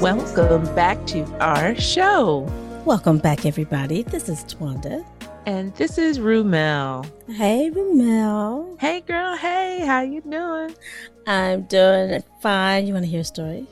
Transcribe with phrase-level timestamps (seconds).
[0.00, 2.40] Welcome back to our show.
[2.84, 4.02] Welcome back, everybody.
[4.02, 5.02] This is Twanda.
[5.46, 7.10] And this is Rumel.
[7.28, 8.78] Hey, Rumel.
[8.78, 9.34] Hey, girl.
[9.36, 10.74] Hey, how you doing?
[11.26, 12.86] I'm doing fine.
[12.86, 13.66] You want to hear a story?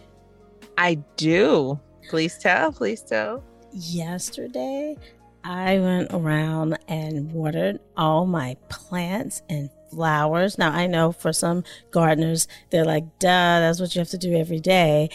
[0.79, 1.79] I do.
[2.09, 2.73] Please tell.
[2.73, 3.45] Please tell.
[3.73, 4.97] Yesterday,
[5.45, 10.59] I went around and watered all my plants and flowers.
[10.59, 14.34] Now, I know for some gardeners, they're like, duh, that's what you have to do
[14.34, 15.11] every day.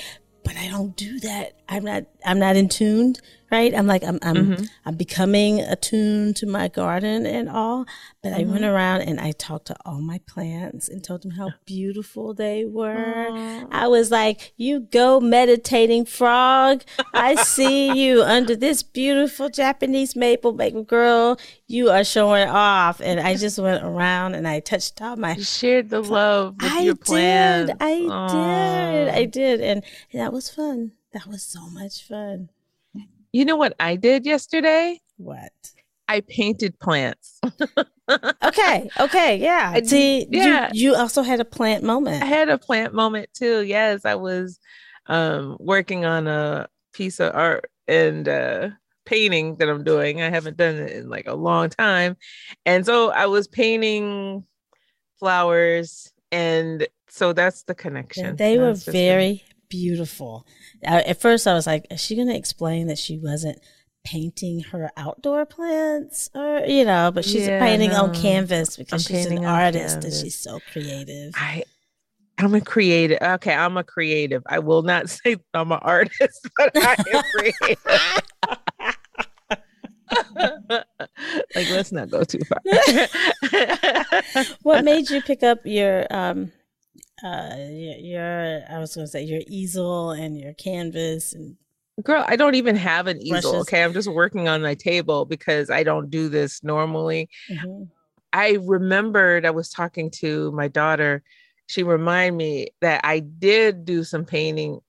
[0.49, 1.53] But I don't do that.
[1.69, 3.17] I'm not, I'm not in tune
[3.51, 3.73] right?
[3.73, 4.63] I'm like, I'm, I'm, mm-hmm.
[4.85, 7.85] I'm becoming attuned to my garden and all.
[8.21, 8.41] But mm-hmm.
[8.41, 8.73] I went mm-hmm.
[8.73, 13.27] around and I talked to all my plants and told them how beautiful they were.
[13.29, 13.67] Aww.
[13.71, 16.83] I was like, you go meditating frog.
[17.13, 21.39] I see you under this beautiful Japanese maple, maple girl.
[21.67, 22.99] You are showing off.
[22.99, 25.35] And I just went around and I touched all my.
[25.35, 27.73] You shared the love with I your plants.
[27.79, 29.09] I did.
[29.09, 29.61] I did.
[29.61, 30.91] And that was fun.
[31.13, 32.49] That was so much fun.
[33.31, 34.99] You know what I did yesterday?
[35.17, 35.51] What?
[36.07, 37.39] I painted plants.
[38.43, 38.89] okay.
[38.99, 39.37] Okay.
[39.37, 39.79] Yeah.
[39.83, 40.69] See, yeah.
[40.73, 42.23] You, you, also had a plant moment.
[42.23, 43.61] I had a plant moment too.
[43.61, 44.05] Yes.
[44.05, 44.59] I was
[45.05, 48.69] um, working on a piece of art and uh,
[49.05, 50.21] painting that I'm doing.
[50.23, 52.17] I haven't done it in like a long time.
[52.65, 54.45] And so I was painting
[55.19, 56.11] flowers.
[56.31, 58.25] And so that's the connection.
[58.25, 60.45] And they that's were very beautiful.
[60.83, 63.59] at first, I was like, is she going to explain that she wasn't
[64.03, 68.05] painting her outdoor plants or, you know, but she's yeah, painting no.
[68.05, 70.05] on canvas because I'm she's an artist canvas.
[70.05, 71.33] and she's so creative.
[71.35, 71.63] I,
[72.37, 73.19] I'm a creative.
[73.21, 74.43] Okay, I'm a creative.
[74.45, 77.85] I will not say I'm an artist, but I am creative.
[81.55, 82.57] like let's not go too far.
[84.63, 86.51] what made you pick up your um
[87.23, 91.55] uh your I was gonna say your easel and your canvas and
[92.03, 93.61] girl i don't even have an easel brushes.
[93.61, 97.83] okay i'm just working on my table because i don't do this normally mm-hmm.
[98.33, 101.23] i remembered i was talking to my daughter
[101.67, 104.79] she reminded me that i did do some painting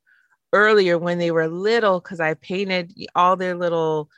[0.53, 4.09] earlier when they were little because i painted all their little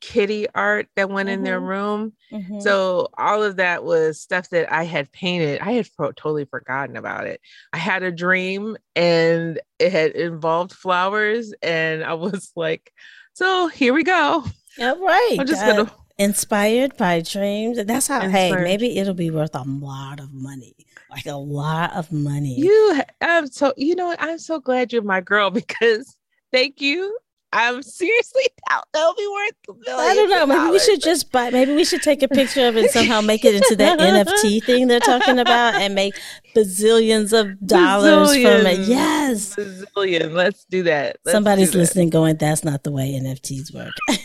[0.00, 1.38] kitty art that went mm-hmm.
[1.38, 1.68] in their mm-hmm.
[1.68, 2.12] room.
[2.32, 2.60] Mm-hmm.
[2.60, 5.60] So all of that was stuff that I had painted.
[5.60, 7.40] I had pro- totally forgotten about it.
[7.72, 12.92] I had a dream and it had involved flowers and I was like,
[13.34, 14.44] so here we go.
[14.80, 15.36] All right.
[15.38, 17.78] I'm just going to inspired by dreams.
[17.78, 18.58] And that's how inspired.
[18.58, 20.74] hey, maybe it'll be worth a lot of money.
[21.10, 22.56] Like a lot of money.
[22.58, 26.16] You I'm so you know I'm so glad you're my girl because
[26.52, 27.16] thank you
[27.52, 30.46] I'm seriously doubt they'll be worth I don't know.
[30.46, 31.50] Maybe we should just buy.
[31.50, 34.62] Maybe we should take a picture of it and somehow make it into that NFT
[34.64, 36.14] thing they're talking about and make
[36.54, 38.80] bazillions of dollars bazillion, from it.
[38.80, 40.32] Yes, bazillion.
[40.32, 41.18] Let's do that.
[41.24, 43.94] Let's Somebody's do listening, going, "That's not the way NFTs work."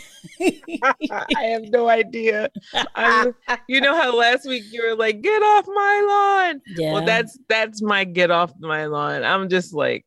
[1.10, 2.50] I have no idea.
[2.94, 3.34] I'm,
[3.68, 6.92] you know how last week you were like, "Get off my lawn." Yeah.
[6.92, 9.24] Well, that's that's my get off my lawn.
[9.24, 10.04] I'm just like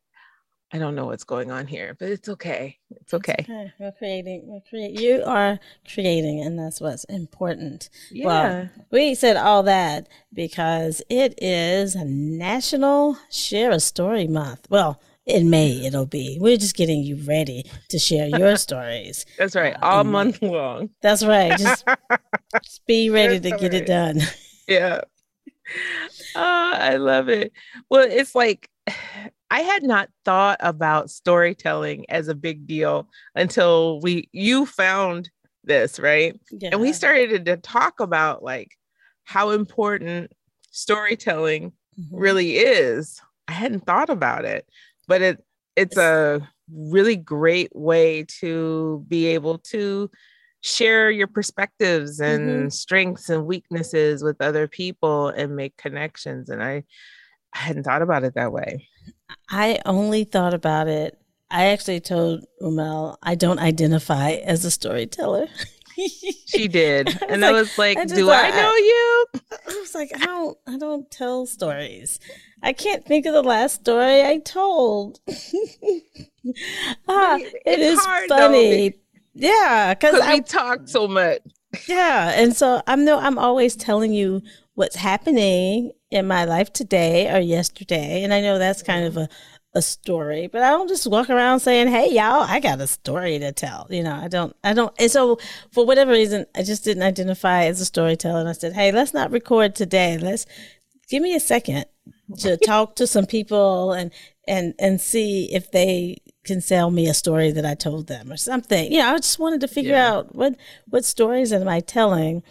[0.74, 2.78] I don't know what's going on here, but it's okay.
[2.92, 3.36] It's okay.
[3.40, 3.74] It's okay.
[3.80, 4.44] We're creating.
[4.46, 5.00] We're create.
[5.00, 5.60] You are
[5.94, 7.90] creating, and that's what's important.
[8.12, 8.26] Yeah.
[8.26, 14.68] Well, we said all that because it is National Share a Story Month.
[14.70, 16.38] Well, in May it'll be.
[16.40, 19.26] We're just getting you ready to share your stories.
[19.38, 19.76] That's right.
[19.76, 20.90] Uh, all month long.
[21.02, 21.58] That's right.
[21.58, 21.86] Just,
[22.64, 24.22] just be ready to get it done.
[24.68, 25.02] Yeah.
[26.36, 27.52] Oh, I love it.
[27.90, 28.70] Well, it's like
[29.50, 35.30] I had not thought about storytelling as a big deal until we you found
[35.64, 36.40] this, right?
[36.52, 36.70] Yeah.
[36.74, 38.72] And we started to talk about like
[39.24, 40.32] how important
[40.72, 42.16] storytelling mm-hmm.
[42.16, 43.22] really is.
[43.48, 44.68] I hadn't thought about it,
[45.08, 45.44] but it
[45.76, 50.10] it's a really great way to be able to
[50.62, 52.70] share your perspectives and mm-hmm.
[52.70, 56.84] strengths and weaknesses with other people and make connections and I
[57.54, 58.88] I hadn't thought about it that way.
[59.50, 61.18] I only thought about it.
[61.50, 65.48] I actually told Umel I don't identify as a storyteller.
[66.46, 69.96] she did, I and like, I was like, I "Do I know you?" I was
[69.96, 72.20] like, "I don't, I don't tell stories.
[72.62, 75.20] I can't think of the last story I told."
[77.08, 78.90] ah, it is funny.
[78.90, 78.98] Though,
[79.34, 81.40] yeah, because I talk so much.
[81.88, 84.42] Yeah, and so I'm no, I'm always telling you
[84.76, 88.24] what's happening in my life today or yesterday.
[88.24, 89.28] And I know that's kind of a,
[89.74, 93.40] a story, but I don't just walk around saying, Hey, y'all, I got a story
[93.40, 93.88] to tell.
[93.90, 94.94] You know, I don't, I don't.
[95.00, 95.38] And so
[95.72, 98.40] for whatever reason, I just didn't identify as a storyteller.
[98.40, 100.18] And I said, Hey, let's not record today.
[100.18, 100.46] Let's
[101.10, 101.86] give me a second
[102.40, 104.12] to talk to some people and,
[104.48, 108.38] and, and see if they can sell me a story that I told them or
[108.38, 108.90] something.
[108.92, 110.14] You know, I just wanted to figure Yeah.
[110.14, 110.56] out what
[110.88, 112.42] what stories am I telling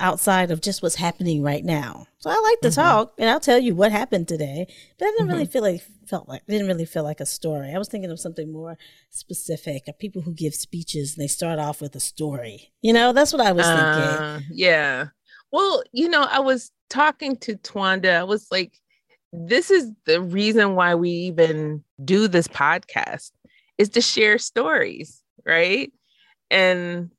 [0.00, 2.06] outside of just what's happening right now.
[2.26, 2.74] So I like to Mhm.
[2.74, 4.66] talk and I'll tell you what happened today,
[4.98, 5.52] but I didn't really Mhm.
[5.52, 7.70] feel like felt like didn't really feel like a story.
[7.72, 8.76] I was thinking of something more
[9.10, 12.72] specific, of people who give speeches and they start off with a story.
[12.82, 14.20] You know, that's what I was thinking.
[14.20, 15.06] Uh, yeah.
[15.52, 18.16] Well, you know, I was talking to Twanda.
[18.18, 18.80] I was like,
[19.32, 23.30] this is the reason why we even do this podcast
[23.78, 25.92] is to share stories, right?
[26.50, 27.12] And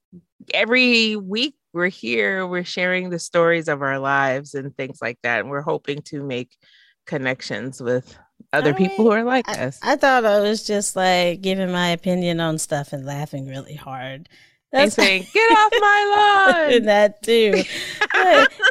[0.53, 5.39] every week we're here, we're sharing the stories of our lives and things like that.
[5.41, 6.57] And we're hoping to make
[7.05, 8.17] connections with
[8.51, 9.79] other All people who are like I, us.
[9.81, 14.27] I thought I was just like giving my opinion on stuff and laughing really hard.
[14.73, 16.83] and saying, get off my lawn.
[16.83, 17.63] that too.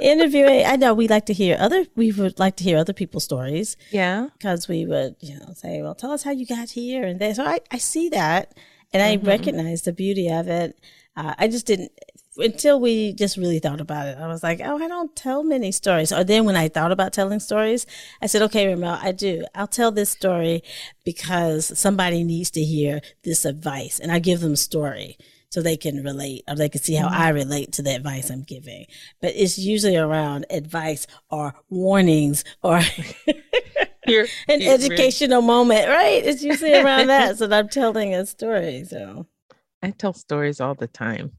[0.03, 1.87] Interviewing, I know we like to hear other.
[1.97, 4.29] We would like to hear other people's stories yeah.
[4.39, 7.33] because we would, you know, say, "Well, tell us how you got here." And they,
[7.33, 8.55] so I, I see that,
[8.93, 9.27] and I Mhm.
[9.27, 10.79] recognize the beauty of it.
[11.17, 11.93] Uh, I just didn't
[12.37, 14.19] until we just really thought about it.
[14.19, 17.13] I was like, "Oh, I don't tell many stories." Or then when I thought about
[17.13, 17.87] telling stories,
[18.23, 19.45] I said, "Okay, Ramel, I do.
[19.55, 20.63] I'll tell this story
[21.05, 25.17] because somebody needs to hear this advice, and I give them a story."
[25.49, 27.09] So they can relate or they can see how.
[27.09, 27.37] I mm-hmm.
[27.37, 28.87] relate to the advice I'm giving.
[29.23, 32.81] But it's usually around advice or warnings or
[34.07, 36.25] You're, an you're- educational moment, right?
[36.25, 37.39] It's usually around that.
[37.39, 38.85] So I'm telling a story.
[38.85, 39.27] So
[39.83, 41.33] I tell stories all the time.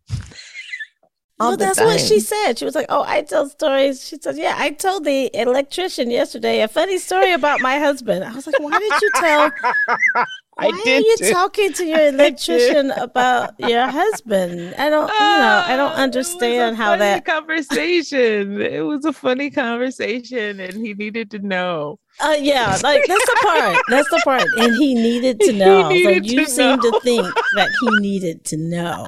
[1.39, 2.57] All well, the that's what she said.
[2.57, 6.61] She was like, "Oh, I tell stories." She said, "Yeah, I told the electrician yesterday
[6.61, 9.51] a funny story about my husband." I was like, "Why did you tell?
[10.59, 14.73] Why I did are you talking to your electrician about your husband?
[14.75, 17.25] I don't, you know, I don't Ah, it was a understand how funny that.
[17.25, 18.59] conversation.
[18.61, 21.99] it was a funny conversation, and he needed to know.
[22.19, 23.83] Uh, yeah, like that's the part.
[23.87, 25.89] That's the part, and he needed to He know.
[25.89, 29.07] needed so you to seem to think that he needed to know,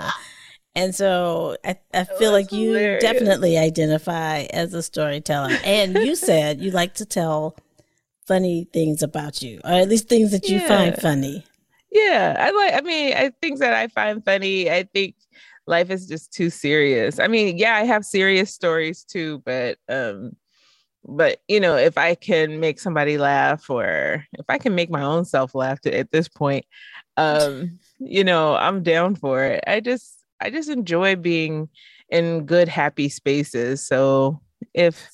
[0.75, 3.01] and so I, I feel was like you hilarious.
[3.01, 5.57] definitely identify as a storyteller.
[5.63, 7.55] And you said you like to tell
[8.27, 11.45] funny things about you, or at least things that you find funny.
[11.91, 12.73] Yeah, I like.
[12.75, 14.69] I mean, I things that I find funny.
[14.69, 15.15] I think
[15.65, 17.19] life is just too serious.
[17.19, 20.35] I mean, yeah, I have serious stories too, but um,
[21.03, 25.01] but you know, if I can make somebody laugh, or if I can make my
[25.01, 26.65] own self laugh to, at this point,
[27.17, 29.63] um, you know, I'm down for it.
[29.65, 31.69] I just, I just enjoy being
[32.09, 33.85] in good, happy spaces.
[33.85, 34.41] So
[34.73, 35.09] if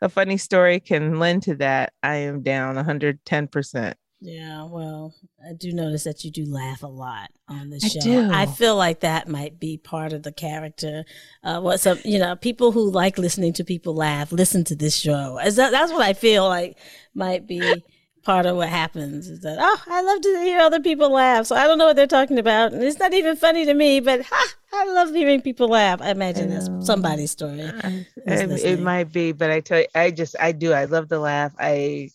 [0.00, 3.96] a funny story can lend to that, I am down 110 percent.
[4.22, 8.00] Yeah, well, I do notice that you do laugh a lot on the I show.
[8.00, 8.30] do.
[8.30, 11.04] I feel like that might be part of the character.
[11.42, 14.94] Uh, what some, you know, people who like listening to people laugh listen to this
[14.94, 15.38] show.
[15.42, 16.76] That, that's what I feel like
[17.14, 17.82] might be
[18.22, 19.28] part of what happens.
[19.28, 21.46] Is that oh, I love to hear other people laugh.
[21.46, 24.00] So I don't know what they're talking about, and it's not even funny to me.
[24.00, 26.00] But ha, I love hearing people laugh.
[26.02, 27.62] I imagine I that's somebody's story.
[27.62, 30.72] I- it might be, but I tell you, I just, I do.
[30.72, 31.52] I love to laugh.
[31.58, 32.10] I,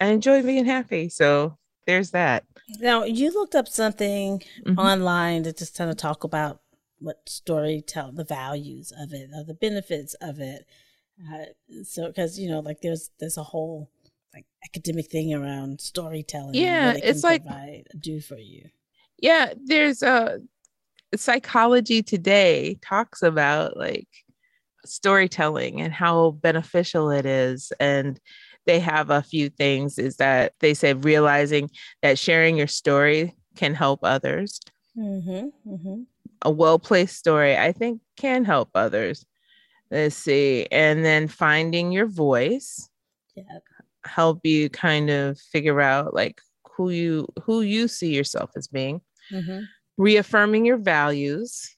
[0.00, 1.08] I enjoy being happy.
[1.08, 1.56] So
[1.86, 2.44] there's that.
[2.80, 4.76] Now you looked up something Mhm.
[4.78, 6.60] online to just kind of talk about
[6.98, 10.66] what story tell the values of it or the benefits of it.
[11.32, 11.44] Uh,
[11.84, 13.88] so because you know like there's there's a whole
[14.36, 16.54] like academic thing around storytelling.
[16.54, 18.68] Yeah, it's can like- provide, do for you.
[19.18, 20.40] Yeah, there's a
[21.14, 24.08] psychology today talks about like
[24.84, 28.20] storytelling and how beneficial it is and
[28.66, 31.70] they have a few things is that they say realizing
[32.02, 34.60] that sharing your story can help others
[34.98, 35.70] Mm-hmm.
[35.74, 36.02] Mm-hmm.
[36.42, 39.26] a well-placed story i think can help others
[39.90, 42.88] let's see and then finding your voice
[43.34, 43.42] Yeah.
[44.06, 46.40] Help you kind of figure out like
[46.76, 49.00] who you who you see yourself as being
[49.32, 49.62] Mm-hmm.
[49.96, 51.76] reaffirming your values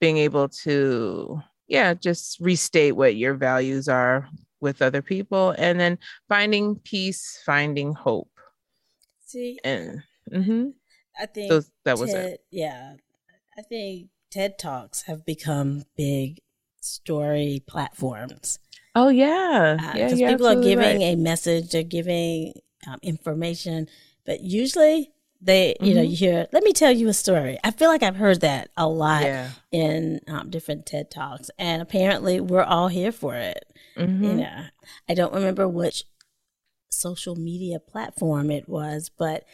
[0.00, 4.28] being able to yeah just restate what your values are
[4.60, 8.28] with other people and then finding peace finding hope
[9.24, 10.72] See, and mhm.
[11.18, 12.94] I think so that was TED, it Yeah,
[13.56, 16.40] I think TED Talks have become big
[16.80, 18.58] story platforms.
[18.94, 21.12] Oh yeah Uh, yeah people are giving right.
[21.12, 22.52] a message, they're giving
[22.86, 23.88] um, information,
[24.24, 26.10] but usually they, you know, Mhm.
[26.10, 27.58] you hear, let me tell you a story.
[27.64, 31.80] I feel like I've heard that a lot yeah in um, different TED Talks, and
[31.80, 33.64] apparently we're all here for it.
[33.96, 34.22] Mhm.
[34.22, 34.64] You know,
[35.08, 36.04] I don't remember which
[36.90, 39.44] social media platform it was, but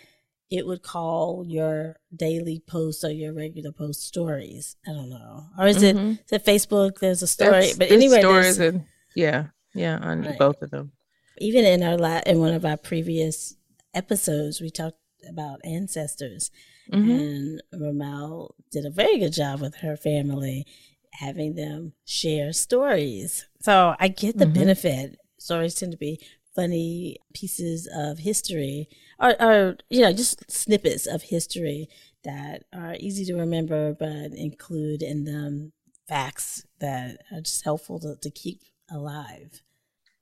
[0.50, 4.76] it would call your daily post or your regular post stories.
[4.86, 5.46] I don't know.
[5.58, 6.12] Or is it Mhm.
[6.24, 6.98] is it Facebook?
[7.00, 7.50] There's a story.
[7.50, 8.84] That's- but anyway, stories and
[9.16, 10.38] yeah yeah on Right.
[10.38, 10.92] both of them
[11.38, 13.56] even in our la- in one of our previous
[13.92, 14.96] episodes, we talked
[15.28, 16.50] about ancestors.
[16.90, 17.18] Mhm.
[17.20, 20.66] And Ramel did a very good job with her family,
[21.12, 23.44] having them share stories.
[23.60, 24.54] So I get the Mhm.
[24.54, 25.18] benefit.
[25.38, 26.18] Stories tend to be
[26.54, 28.88] funny pieces of history,
[29.20, 31.88] or, or you know, just snippets of history
[32.24, 35.72] that are easy to remember, but include in them
[36.08, 39.62] facts that are just helpful to, to keep alive.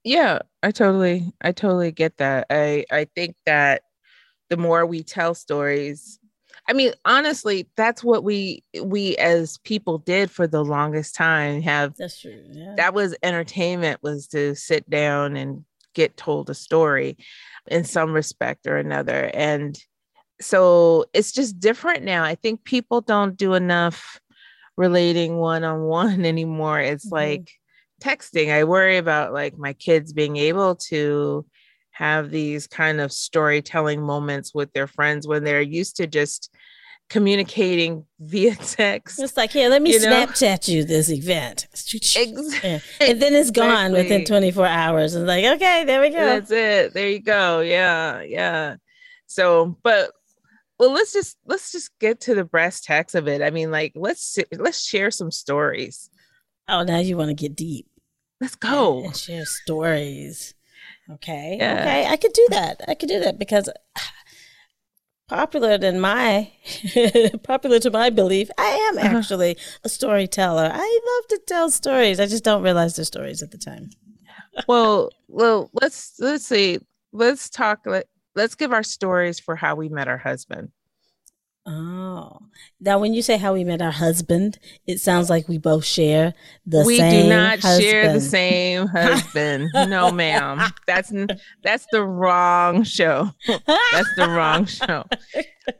[0.04, 2.46] Yeah, I totally I totally get that.
[2.50, 3.82] I I think that
[4.50, 6.18] the more we tell stories,
[6.68, 11.62] I mean, honestly, that's what we we as people did for the longest time.
[11.62, 12.44] Have That's true.
[12.52, 12.74] Yeah.
[12.76, 17.16] that was entertainment was to sit down and get told a story
[17.70, 19.30] in some respect or another.
[19.32, 19.78] And
[20.40, 22.24] so it's just different now.
[22.24, 24.20] I think people don't do enough
[24.76, 26.80] relating one on one anymore.
[26.80, 27.12] It's Mhm.
[27.12, 27.52] like
[28.04, 28.52] texting.
[28.52, 31.46] I worry about like my kids being able to
[31.92, 36.50] have these kind of storytelling moments with their friends when they're used to just
[37.08, 39.20] communicating via text.
[39.20, 40.26] It's like, here, let me You know?
[40.26, 41.66] Snapchat you this event.
[41.72, 42.80] Ex- Yeah.
[43.00, 45.14] And then it's gone within 24 hours.
[45.14, 46.16] And like, okay, there we go.
[46.16, 46.94] That's it.
[46.94, 47.60] There you go.
[47.60, 48.76] Yeah, yeah.
[49.26, 50.10] So, but
[50.78, 53.40] well, let's just let's just get to the brass tacks of it.
[53.42, 56.10] I mean, like, let's let's share some stories.
[56.68, 57.86] Oh, now you want to get deep.
[58.44, 59.04] Let's go.
[59.04, 60.52] And share stories.
[61.10, 61.56] Okay.
[61.58, 61.80] Yeah.
[61.80, 62.06] Okay.
[62.06, 62.82] I could do that.
[62.86, 63.70] I could do that because
[65.28, 66.52] popular than my
[67.42, 69.16] popular to my belief, I am Uh-huh.
[69.18, 70.70] actually a storyteller.
[70.72, 72.20] I love to tell stories.
[72.20, 73.88] I just don't realize they're stories at the time.
[74.68, 76.78] Well, well, let's let's see.
[77.12, 77.80] Let's talk.
[77.86, 80.70] Let, let's give our stories for how we met our husband.
[81.66, 82.38] Oh.
[82.78, 86.34] Now when you say how we met our husband, it sounds like we both share
[86.66, 89.70] the we same We do not share the same husband.
[89.74, 90.60] no, ma'am.
[90.86, 91.10] That's
[91.62, 93.30] that's the wrong show.
[93.46, 95.04] That's the wrong show.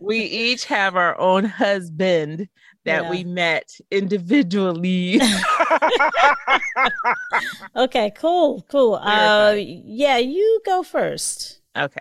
[0.00, 2.48] We each have our own husband
[2.86, 3.10] that Yeah.
[3.10, 5.20] we met individually.
[7.76, 8.94] Okay, cool, cool.
[8.94, 11.60] Uh, yeah, you go first.
[11.76, 12.00] okay.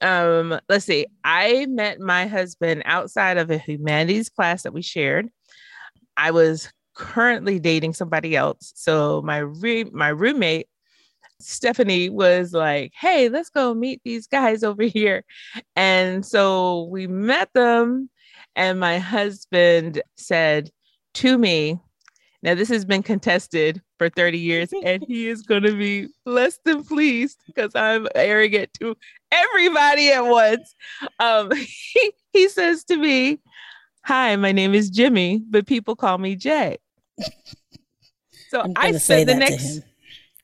[0.00, 1.06] Um, let's see.
[1.24, 5.28] I met my husband outside of a humanities class that we shared.
[6.16, 8.72] I was currently dating somebody else.
[8.74, 10.68] So my re- my roommate
[11.40, 15.24] Stephanie was like, "Hey, let's go meet these guys over here."
[15.74, 18.10] And so we met them
[18.56, 20.70] and my husband said
[21.14, 21.78] to me,
[22.42, 26.58] now this has been contested for 30 years and he is going to be less
[26.64, 28.96] than pleased because I'm arrogant to
[29.30, 30.74] everybody at once.
[31.18, 33.40] Um, he, he says to me,
[34.04, 36.78] Hi, my name is Jimmy, but people call me Jay.
[38.48, 39.80] So I'm say the next.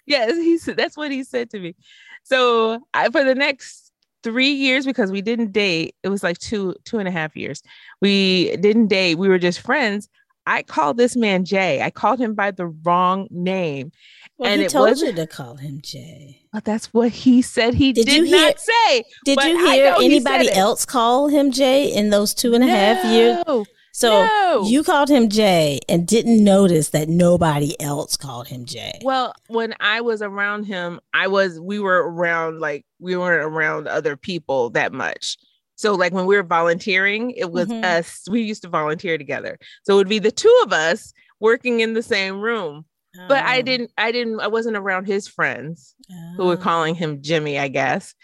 [0.06, 1.76] Yes, he said that's what he said to me.
[2.25, 3.92] So I for the next
[4.23, 7.62] three years because we didn't date, it was like two two and a half years.
[8.00, 9.16] We didn't date.
[9.16, 10.09] We were just friends.
[10.46, 11.82] I called this man Jay.
[11.82, 13.92] I called him by the wrong name,
[14.38, 16.40] Well, and he it told wasn't- you to call him Jay.
[16.52, 17.75] but that's what he said.
[17.75, 19.04] He Did did, you hear- not say.
[19.25, 22.66] Did you hear know he anybody else call him Jay in those two and a
[22.66, 23.42] half years?
[23.46, 24.64] No, So no.
[24.66, 28.99] you called him Jay and didn't notice that nobody else called him Jay.
[29.04, 33.87] Well, when I was around him, I was we were around like we weren't around
[33.88, 35.37] other people that much.
[35.82, 37.84] So like when we were volunteering, it was Mhm.
[37.84, 38.22] us.
[38.30, 39.58] We used to volunteer together.
[39.82, 42.84] So it would be the two of us working in the same room.
[43.28, 45.94] But I Oh, didn't I didn't I wasn't around his friends
[46.36, 46.56] who were oh.
[46.56, 48.14] calling him Jimmy, I guess.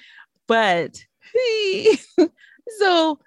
[0.47, 1.99] But he
[2.79, 3.19] so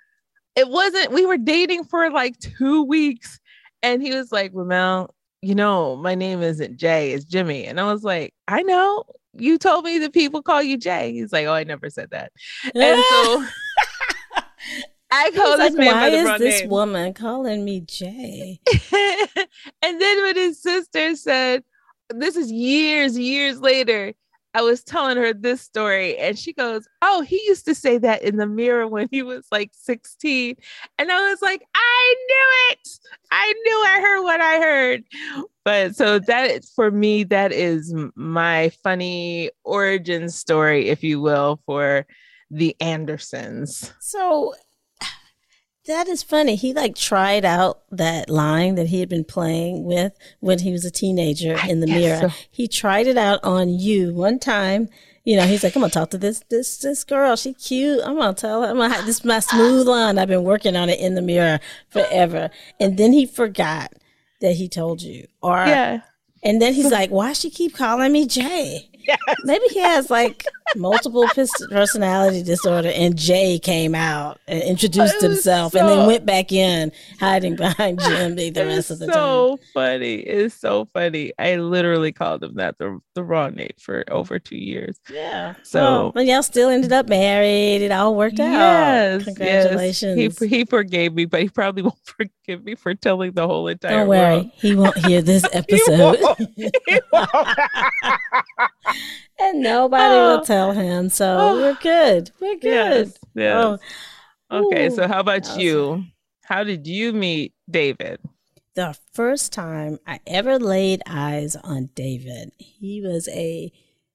[0.56, 3.38] it wasn't we were dating for like 2 weeks
[3.84, 7.92] and he was like, "Ramel, you know, my name isn't Jay, it's Jimmy." And I
[7.92, 9.04] was like, "I know.
[9.34, 12.32] You told me that people call you Jay." He's like, "Oh, I never said that."
[12.76, 13.46] And so
[15.12, 16.70] I He's called like, this man why by the is this name.
[16.70, 18.60] woman calling me Jay?
[19.82, 21.64] and then when his sister said,
[22.10, 24.14] This is years, years later,
[24.54, 28.22] I was telling her this story, and she goes, Oh, he used to say that
[28.22, 30.56] in the mirror when he was like 16.
[30.98, 32.90] And I was like, I knew it.
[33.32, 35.04] I knew I heard what I heard.
[35.64, 41.62] But so that is for me, that is my funny origin story, if you will,
[41.66, 42.06] for
[42.50, 43.94] the Andersons.
[44.00, 44.54] So
[45.92, 46.56] that is funny.
[46.56, 50.84] He like tried out that line that he had been playing with when he was
[50.86, 52.30] a teenager I in the mirror.
[52.30, 52.36] so.
[52.50, 54.90] He tried it out on you one time.
[55.24, 57.36] You know, he's like, I'm gonna talk to this this this girl.
[57.36, 58.02] She cute.
[58.04, 58.70] I'm gonna tell her.
[58.70, 60.18] I'm gonna this is my smooth line.
[60.18, 62.50] I've been working on it in the mirror forever.
[62.80, 63.94] And then he forgot
[64.42, 65.28] that he told you.
[65.44, 66.02] Or Yeah.
[66.44, 68.90] and then he's like, Why she keep calling me Jay?
[69.12, 69.38] Yes.
[69.44, 71.28] Maybe he has like multiple
[71.70, 76.92] personality disorder, and Jay came out and introduced himself, so, and then went back in,
[77.20, 79.58] hiding behind Jimmy the rest of the so time.
[79.58, 80.16] So funny!
[80.16, 81.34] It's so funny.
[81.38, 84.98] I literally called him that the the wrong name for over two years.
[85.12, 85.56] Yeah.
[85.64, 87.82] So, but y'all still ended up married.
[87.82, 88.52] It all worked out.
[88.52, 89.26] Yes.
[89.26, 90.18] Congratulations.
[90.18, 90.40] Yes.
[90.40, 93.92] He he forgave me, but he probably won't forgive me for telling the whole entire.
[93.92, 94.52] Don't worry, world.
[94.56, 96.18] he won't hear this episode.
[96.22, 96.76] He won't.
[96.88, 97.30] He won't.
[99.40, 100.38] And nobody Oh.
[100.38, 101.10] will tell him.
[101.10, 101.56] So Oh.
[101.58, 102.32] we're good.
[102.40, 103.08] We're good.
[103.08, 103.18] Yes.
[103.36, 103.80] yes.
[104.52, 104.88] Oh, okay.
[104.88, 104.92] ooh.
[104.92, 106.06] So how about you?
[106.44, 108.20] How did you meet David?
[108.74, 113.70] the first time I ever laid eyes on David, he was a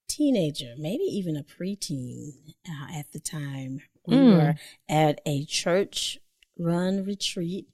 [0.09, 2.31] teenager, maybe even a preteen
[2.67, 3.81] uh, at the time.
[4.07, 4.33] We Mm.
[4.37, 4.55] were
[4.89, 6.19] at a church
[6.59, 7.67] run retreat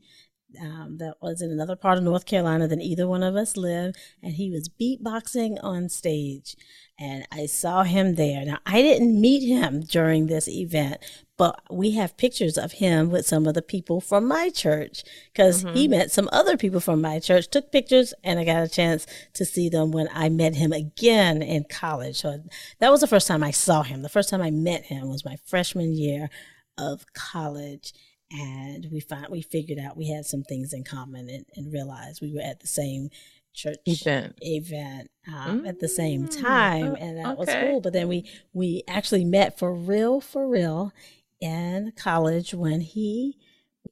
[0.61, 3.97] um, that was in another part of North Carolina than either one of us lived,
[4.23, 6.57] and he was beatboxing on stage.
[7.03, 8.45] And I saw him there.
[8.45, 10.99] Now, I didn't meet him during this event,
[11.37, 15.63] but we have pictures of him with some of the people from my church because
[15.63, 15.91] he mm-hmm.
[15.91, 19.45] met some other people from my church, took pictures, and I got a chance to
[19.45, 22.21] see them when I met him again in college.
[22.21, 22.41] So
[22.79, 24.03] that was the first time I saw him.
[24.03, 26.31] The first time I met him was my freshman year
[26.79, 27.95] of college.
[28.31, 32.23] And we find we figured out we had some things in common and, and realized
[32.23, 33.11] we were at the same
[33.55, 34.39] church Event.
[34.41, 37.81] event um, at the same Mm, time, and that was cool.
[37.81, 40.93] But then we we actually met for real, for real,
[41.41, 43.39] in college when he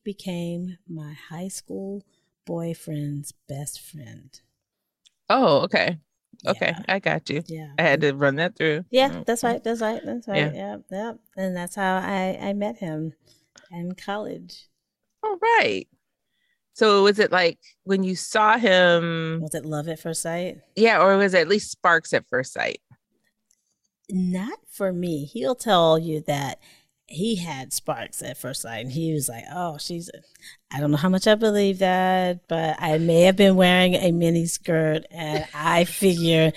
[0.05, 2.05] became my high school
[2.47, 4.41] boyfriend's best friend.
[5.29, 5.99] Oh, okay.
[6.47, 6.83] Okay, Yeah.
[6.89, 7.43] I got you.
[7.47, 8.85] Yeah, I had to run that through.
[8.91, 9.27] yeah, Mm.
[9.27, 10.39] that's right, that's right, that's right.
[10.39, 10.53] Yeah.
[10.55, 13.13] Yeah, yeah, and that's how I I met him
[13.71, 14.69] in college.
[15.23, 15.87] All right.
[16.81, 19.41] So was it like when you saw him?
[19.43, 20.61] Was it love at first sight?
[20.77, 22.81] Yeah, or was it at least sparks at first sight?
[24.09, 25.27] not for me.
[25.27, 26.59] He'll tell you that
[27.05, 30.11] he had sparks at first sight, and he was like, "Oh, she's."
[30.73, 34.11] I don't know how much I believe that, but I may have been wearing a
[34.11, 36.51] mini skirt, and I figure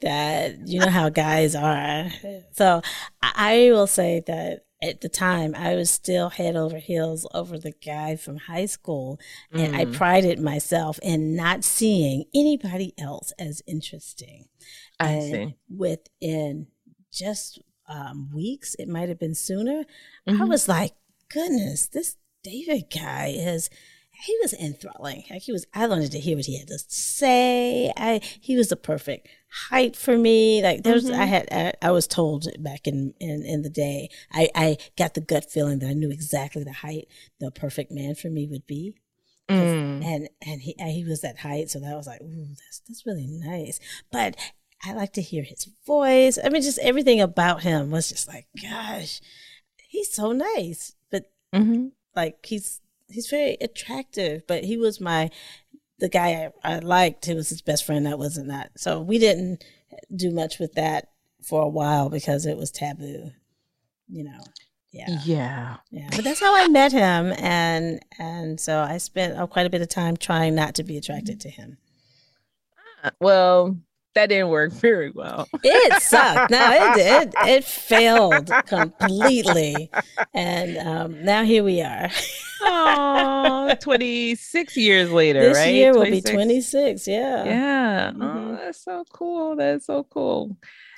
[0.00, 2.08] that you know how guys are.
[2.52, 2.80] So
[3.22, 7.72] I will say that at the time I was still head over heels over the
[7.72, 9.18] guy from high school,
[9.52, 9.94] and I Mm.
[9.94, 14.48] prided myself in not seeing anybody else as interesting
[15.00, 15.56] I and see.
[15.74, 16.66] within
[17.12, 19.84] just um, weeks, it might have been sooner.
[20.26, 20.48] I Mhm.
[20.48, 20.92] was like,
[21.28, 23.70] goodness, this David guy is.
[24.24, 25.24] He was enthralling.
[25.30, 25.66] Like he was.
[25.74, 27.92] I wanted to hear what he had to say.
[27.96, 29.28] I he was the perfect
[29.70, 30.62] height for me.
[30.62, 31.14] Like there's, Mhm.
[31.18, 34.10] I had, I, I was told back in, in in the day.
[34.32, 37.08] I I got the gut feeling that I knew exactly the height
[37.40, 38.94] the perfect man for me would be
[39.48, 40.04] Mm.
[40.04, 43.06] and and he and he was that height, so that was like, ooh, that's that's
[43.06, 43.78] really nice.
[44.10, 44.36] But
[44.84, 46.36] I like to hear his voice.
[46.42, 49.20] I mean, just everything about him was just like, gosh,
[49.88, 50.96] he's so nice.
[51.12, 51.92] But Mhm.
[52.16, 54.46] like, he's he's very attractive.
[54.48, 55.30] But he was my
[55.98, 57.26] the guy I, I liked.
[57.26, 58.06] He was his best friend.
[58.06, 58.72] That wasn't that.
[58.76, 59.64] So we didn't
[60.14, 61.08] do much with that
[61.42, 63.30] for a while because it was taboo.
[64.08, 64.40] You know.
[64.92, 65.18] Yeah.
[65.24, 65.76] Yeah.
[65.90, 69.70] Yeah, but that's how I met him, and and so I spent uh, quite a
[69.70, 71.76] bit of time trying not to be attracted to him.
[73.04, 73.76] Uh, Well,
[74.16, 75.46] that didn't work very well.
[75.62, 76.50] It sucked.
[76.50, 77.34] No, it did.
[77.48, 79.90] It failed completely,
[80.34, 82.10] and um, now here we are.
[82.62, 85.46] Oh, 26 years later, right?
[85.48, 85.74] this right?
[85.74, 87.06] year will be 26.
[87.06, 87.44] Yeah.
[87.44, 88.12] Yeah.
[88.14, 88.56] Oh, Mhm.
[88.58, 89.54] that's so cool.
[89.56, 90.56] That's so cool.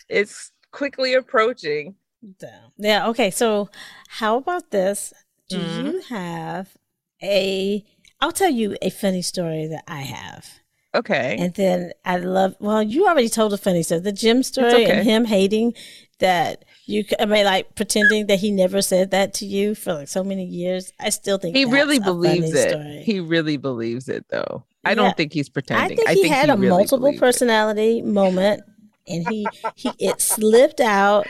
[0.09, 1.95] It's quickly approaching.
[2.39, 2.73] Damn.
[2.79, 3.09] Yeah.
[3.09, 3.31] Okay.
[3.31, 3.69] So,
[4.09, 5.13] how about this?
[5.51, 5.85] Do Mhm.
[5.95, 6.77] you have
[7.23, 7.85] a?
[8.21, 10.47] I'll tell you a funny story that I have.
[10.95, 11.37] Okay.
[11.39, 14.91] And then I love, well, you already told a funny story, the Jim story okay.
[14.91, 15.75] and him hating
[16.19, 20.09] that you, I mean, like pretending that he never said that to you for like
[20.09, 20.93] so many years.
[20.99, 22.71] I still think he really believes it.
[22.71, 23.03] story.
[23.05, 24.65] He really believes it, though.
[24.85, 24.95] I Yeah.
[24.95, 25.99] don't think he's pretending.
[26.07, 27.21] I think he had a really multiple believes it.
[27.21, 28.63] personality moment
[29.07, 31.27] and he, he, it slipped out,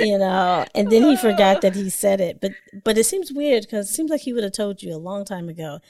[0.00, 2.40] you know, and then he forgot that he said it.
[2.40, 4.98] But, but it seems weird because it seems like he would have told you a
[4.98, 5.80] long time ago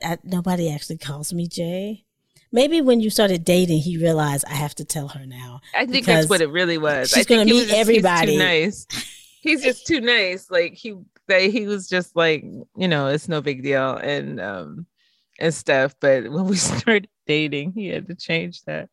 [0.00, 2.04] that nobody actually calls me Jay.
[2.52, 5.60] Maybe when you started dating, he realized I have to tell her now.
[5.74, 7.10] I think that's what it really was.
[7.10, 8.32] she's think gonna meet just- he's everybody.
[8.32, 8.86] too nice.
[9.40, 10.50] He's just too nice.
[10.50, 10.94] Like he,
[11.28, 12.42] he was just like,
[12.76, 14.86] you know, it's no big deal and um
[15.38, 15.94] and stuff.
[16.00, 18.88] But when we started dating, he had to change that.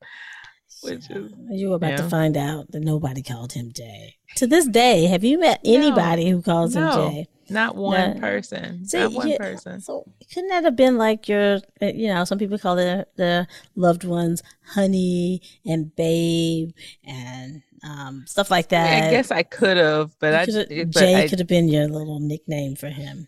[0.86, 1.98] Which is You were about Yeah.
[1.98, 4.16] to find out that nobody called him Jay.
[4.38, 7.08] To this day, have you met anybody who calls No.
[7.10, 7.28] him Jay?
[7.48, 8.20] not one No.
[8.20, 8.86] person.
[8.88, 9.80] See, not one yeah, person.
[9.82, 13.48] So couldn't that have been like your, uh, you know, some people call their their
[13.76, 16.72] loved ones honey and babe
[17.04, 19.08] and um, stuff like I, mean, that.
[19.08, 21.88] I guess I could have, but I coulda- it- but Jay could have been your
[21.88, 23.28] little nickname for him.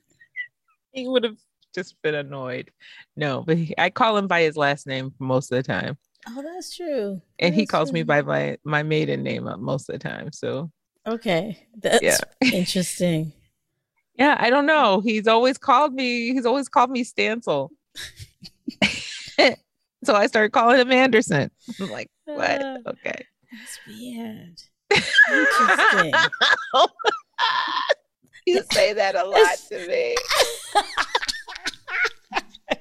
[0.92, 1.38] he would have
[1.76, 2.72] just been annoyed.
[3.16, 5.96] No, but he, I call him by his last name most of the time,
[6.30, 7.22] Oh, that's true.
[7.40, 10.32] and he calls me by my my maiden name uh, most of the time.
[10.32, 10.70] So
[11.08, 12.18] Okay, that's Yeah.
[12.54, 13.32] interesting.
[14.16, 15.00] yeah, I don't know.
[15.02, 16.34] He's always called me.
[16.34, 17.70] He's always called me Stancil.
[20.04, 21.50] so I started calling him Anderson.
[21.80, 22.62] I'm like, what?
[22.62, 23.26] Uh, Okay.
[23.52, 24.62] That's weird.
[25.30, 26.14] Interesting.
[28.46, 30.16] you say that a lot to me.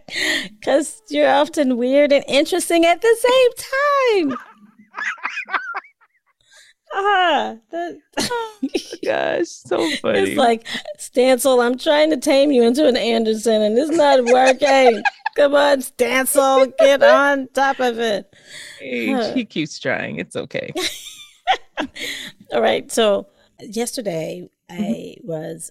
[0.61, 4.39] Because you're often weird and interesting at the same time.
[6.99, 7.99] Ah, that,
[9.05, 10.21] Gosh, so funny.
[10.21, 10.67] it's like
[10.99, 11.63] Stancil.
[11.63, 15.03] I'm trying to tame you into an Anderson, and it's not working.
[15.37, 18.33] Come on, Stancil, get on top of it.
[18.81, 20.19] he, he keeps trying.
[20.19, 20.73] It's okay.
[22.53, 22.91] All right.
[22.91, 23.27] So
[23.61, 25.71] yesterday I was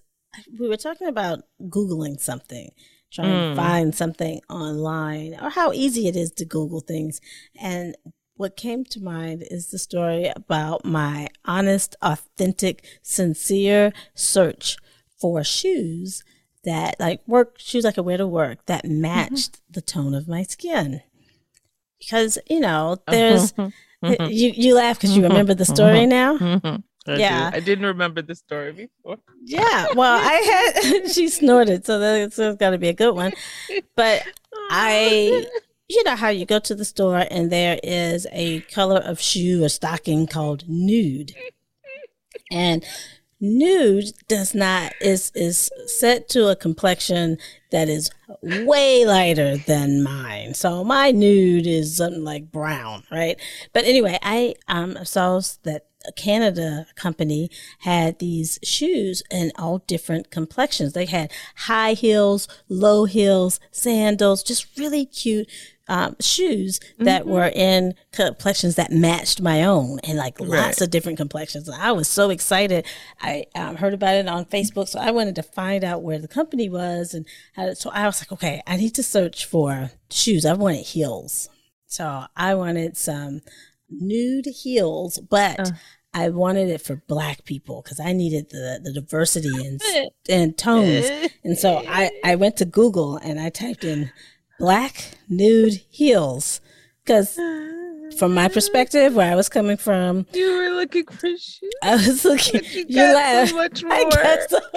[0.60, 2.70] we were talking about googling something,
[3.16, 3.50] trying Mm.
[3.50, 7.20] to find something online or how easy it is to google things
[7.60, 7.96] and
[8.38, 14.76] what came to mind is the story about my honest, authentic, sincere search
[15.18, 16.22] for shoes
[16.62, 20.42] that like work shoes I could wear to work that matched the tone of my
[20.42, 21.00] skin.
[21.98, 23.72] Because, you know, there's Mhm.
[24.30, 26.36] you you laugh because you remember the story now.
[27.06, 27.20] I do.
[27.20, 27.50] Yeah.
[27.52, 29.18] I didn't remember the story before.
[29.44, 33.32] Yeah, well, I had she snorted, so that's, that's got to be a good one.
[33.94, 34.22] But
[34.70, 35.46] I,
[35.88, 39.64] you know how you go to the store and there is a color of shoe
[39.64, 41.34] or stocking called nude,
[42.50, 42.84] and
[43.40, 47.38] nude does not is is set to a complexion
[47.70, 48.10] that is
[48.42, 50.54] way lighter than mine.
[50.54, 53.38] So my nude is something like brown, right?
[53.72, 60.30] But anyway, I um saw that a Canada company had these shoes in all different
[60.30, 60.92] complexions.
[60.92, 65.48] They had high heels, low heels, sandals, just really cute
[65.88, 70.80] um, shoes that were in complexions that matched my own and like lots Right.
[70.80, 71.68] of different complexions.
[71.68, 72.84] I was so excited.
[73.20, 76.28] I um, heard about it on Facebook, so I wanted to find out where the
[76.28, 80.44] company was, and how, so I was like, okay, I need to search for shoes.
[80.44, 81.48] I wanted heels,
[81.86, 83.42] so I wanted some
[83.90, 85.70] nude heels, but Uh.
[86.14, 89.80] I wanted it for black people because I needed the the diversity and
[90.30, 91.06] and tones.
[91.44, 94.10] And so I, I went to Google and I typed in
[94.58, 96.60] black nude heels
[97.04, 98.16] because ah.
[98.18, 101.60] from my perspective, where I was coming from, You were looking for shoes.
[101.82, 102.60] I was looking.
[102.60, 104.10] but You You got so much more.
[104.48, 104.60] So-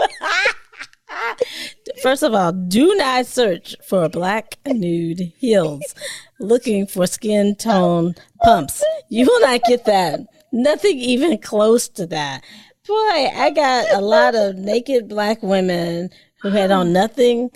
[2.03, 5.95] First of all, do not search for black nude heels
[6.39, 8.13] looking for skin tone
[8.43, 8.83] pumps.
[9.09, 10.19] You will not get that.
[10.51, 12.43] Nothing even close to that.
[12.87, 12.95] Boy,
[13.35, 16.09] I got a lot of naked black women
[16.41, 17.49] who had on nothing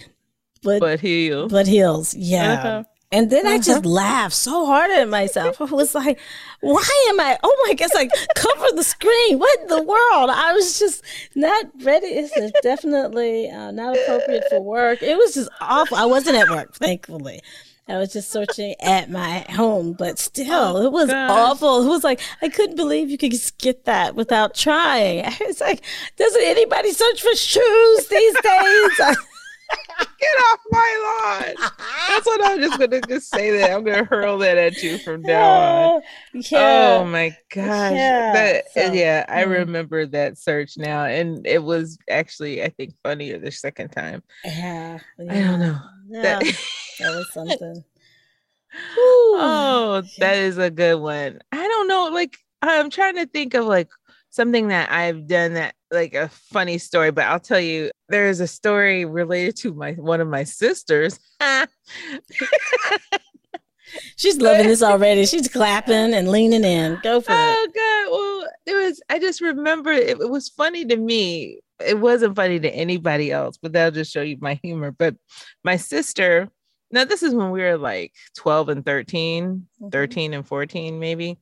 [0.63, 1.51] but heels.
[1.51, 2.13] but heels.
[2.15, 2.53] Yeah.
[2.53, 2.83] Uh-huh.
[3.13, 5.61] And then I just laughed so hard at myself.
[5.61, 6.19] I was like,
[6.61, 7.37] why am I?
[7.43, 9.37] Oh my gosh, like cover the screen.
[9.37, 10.31] What in the world?
[10.31, 11.03] I was just
[11.35, 12.07] not ready.
[12.07, 15.03] It's definitely uh, not appropriate for work.
[15.03, 15.95] It was just awful.
[15.95, 17.41] I wasn't at work, thankfully.
[17.87, 21.29] I was just searching at my home, but still, it was gosh.
[21.29, 21.85] awful.
[21.85, 25.25] It was like, I couldn't believe you could just get that without trying.
[25.41, 25.83] It's like,
[26.17, 29.17] doesn't anybody search for shoes these days?
[30.19, 31.69] Get off my lawn.
[32.09, 33.71] That's what I'm just gonna just say that.
[33.71, 36.01] I'm gonna hurl that at you from now on.
[36.33, 36.97] yeah.
[36.99, 37.93] Oh my gosh.
[37.93, 39.49] Yeah, That- so, yeah, I mm.
[39.49, 41.05] remember that search now.
[41.05, 44.23] And it was actually, I think, funnier the second time.
[44.45, 45.79] Yeah, I don't know.
[46.09, 46.57] Yeah, That-
[46.99, 47.83] that was something.
[48.97, 51.39] oh, that is a good one.
[51.51, 52.09] I don't know.
[52.13, 53.89] Like, I'm trying to think of like
[54.33, 58.39] something that I've done that like a funny story, but I'll tell you, there is
[58.39, 61.19] a story related to my one of my sisters.
[64.15, 65.25] She's loving this already.
[65.27, 66.99] She's clapping and leaning in.
[67.03, 67.35] Go for it.
[67.37, 68.11] Oh god!
[68.11, 68.99] Well, there was.
[69.09, 71.59] I just remember it, it was funny to me.
[71.85, 74.91] It wasn't funny to anybody else, but that'll just show you my humor.
[74.91, 75.15] But
[75.63, 76.49] my sister.
[76.91, 79.91] Now this is when we were like 12 and 13, Mhm.
[79.91, 81.39] 13 and 14 maybe.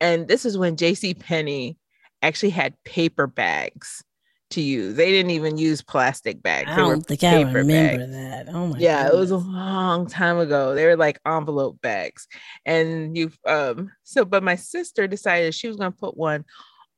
[0.00, 1.78] And this is when JC Penney
[2.22, 4.02] actually had paper bags.
[4.50, 4.94] to use.
[4.96, 6.70] They didn't even use plastic bags.
[6.70, 8.12] I They don't think I remember bags.
[8.12, 8.48] that.
[8.48, 10.74] Oh my yeah, it was a long time ago.
[10.74, 12.26] They were like envelope bags.
[12.64, 16.46] And you um so but my sister decided she was gonna put one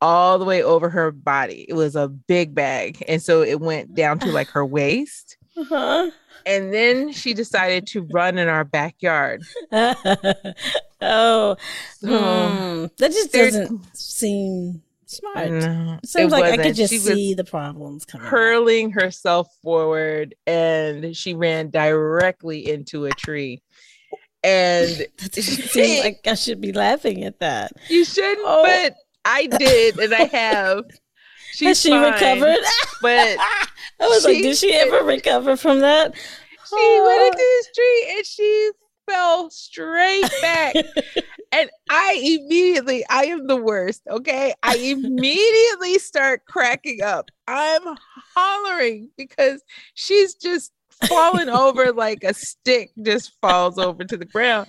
[0.00, 1.66] all the way over her body.
[1.68, 3.02] It was a big bag.
[3.08, 5.36] And so it went down to like her waist.
[5.56, 6.08] Uh-huh.
[6.46, 9.42] And then she decided to run in our backyard.
[9.72, 11.56] oh,
[11.98, 12.86] So hmm.
[12.98, 15.50] that just doesn't seem smart.
[15.50, 16.62] no, It seems like I wasn't.
[16.66, 18.26] could just She see the problems coming.
[18.26, 23.62] hurling herself forward and she ran directly into a tree.
[24.42, 27.72] And That doesn't like I should be laughing at that.
[27.88, 28.62] you shouldn't, Oh.
[28.64, 28.94] but
[29.24, 30.84] I did, and I have.
[31.52, 32.64] She's Has she fine, recovered?
[33.02, 36.14] But I was like, did she ever recover from that?
[36.14, 37.26] she went Oh.
[37.26, 38.70] into this tree and she
[39.10, 40.74] fell straight back.
[41.52, 44.02] and I immediately, I am the worst.
[44.08, 44.54] Okay.
[44.62, 47.30] I immediately start cracking up.
[47.46, 47.82] I'm
[48.34, 49.62] hollering because
[49.94, 50.72] she's just
[51.06, 54.68] falling over like a stick just falls over to the ground.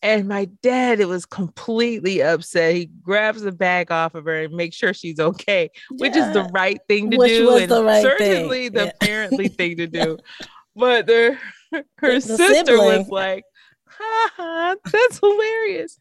[0.00, 2.74] And my dad, it was completely upset.
[2.74, 5.68] He grabs the bag off of her and makes sure she's okay,
[5.98, 7.46] which is the right thing to Which do.
[7.46, 8.18] was and the right thing.
[8.18, 9.06] certainly the Yeah.
[9.06, 10.16] parently thing to do.
[10.74, 11.36] But the,
[11.98, 13.44] her The sister was like,
[13.98, 15.98] ha ha, that's hilarious.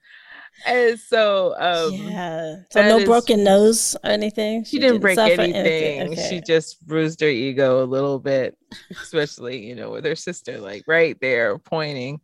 [0.65, 2.55] And so um yeah.
[2.71, 4.63] So no is- broken nose or anything.
[4.63, 6.13] she didn't break suffer anything.
[6.13, 6.29] Okay.
[6.29, 8.58] She just bruised her ego a little bit,
[8.91, 12.21] especially, you know, with her sister like right there pointing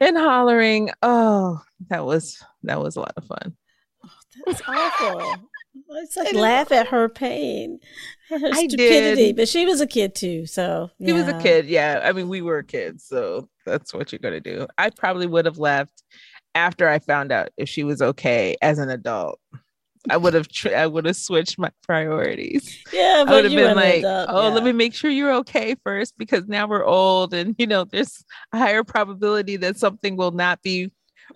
[0.00, 0.90] and hollering.
[1.02, 1.60] Oh,
[1.90, 3.56] that was that was a lot of fun.
[4.46, 5.36] That's awful.
[5.96, 7.80] It's like laugh at her pain,
[8.30, 9.26] her I stupidity.
[9.26, 9.36] did.
[9.36, 12.00] But she was a kid too, so He was a kid, yeah.
[12.04, 14.66] I mean, we were kids, so that's what you're gonna do.
[14.78, 16.02] I probably would have left
[16.54, 19.40] after I found out if she was okay as an adult.
[20.10, 22.82] I would have I would have switched my priorities.
[22.92, 26.18] Yeah, I would have been like, adult, oh, let me make sure you're okay first
[26.18, 28.22] because now we're old and you know there's
[28.52, 30.90] a higher probability that something will not be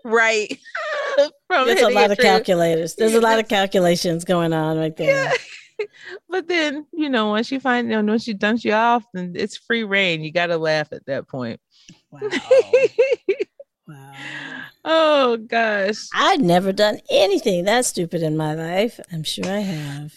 [0.05, 0.59] right.
[1.47, 2.95] from There's a lot of calculators.
[2.95, 5.33] There's a lot of calculations going on right there.
[5.79, 5.87] Yeah.
[6.29, 9.33] but then, you know, once you find you know, once she dumps you off, then
[9.37, 10.23] it's free reign.
[10.23, 11.61] You gotta laugh at that point.
[12.11, 12.21] Wow.
[13.89, 14.13] wow.
[14.85, 16.09] oh gosh.
[16.15, 19.01] I've never done anything that stupid in my life.
[19.13, 20.15] I'm sure I have.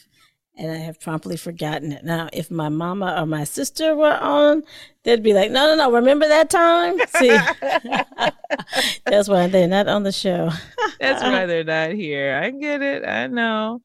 [0.57, 2.03] And I have promptly forgotten it.
[2.03, 4.63] Now, if my mama or my sister were on,
[5.03, 6.99] they'd be like, no, no, no, remember that time?
[7.17, 7.29] See,
[9.05, 10.51] that's why they're not on the show.
[10.99, 12.39] That's why they're not here.
[12.43, 13.05] I get it.
[13.05, 13.81] I know.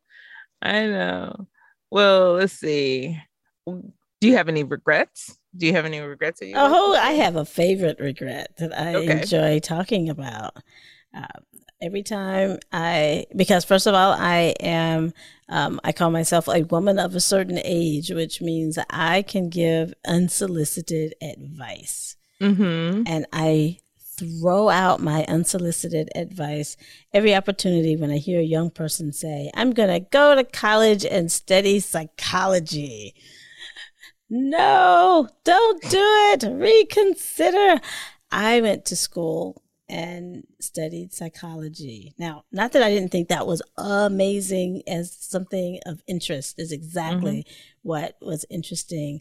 [0.60, 1.46] I know.
[1.90, 3.18] Well, let's see.
[3.66, 5.38] Do you have any regrets?
[5.56, 6.40] Do you have any regrets?
[6.40, 9.20] That you Oh, I have a favorite regret that I Okay.
[9.20, 10.56] enjoy talking about.
[11.16, 11.26] Uh,
[11.80, 15.12] every time I, because first of all, I am,
[15.48, 19.94] um, I call myself a woman of a certain age, which means I can give
[20.06, 22.16] unsolicited advice.
[22.40, 23.04] Mm-hmm.
[23.06, 23.78] And I
[24.18, 26.76] throw out my unsolicited advice
[27.12, 31.04] every opportunity when I hear a young person say, I'm going to go to college
[31.04, 33.14] and study psychology.
[34.28, 35.98] No, don't do
[36.32, 36.44] it.
[36.50, 37.80] Reconsider.
[38.30, 42.12] I went to school and studied psychology.
[42.18, 47.46] Now, not that I didn't think that was amazing as something of interest, is exactly
[47.82, 49.20] what was interesting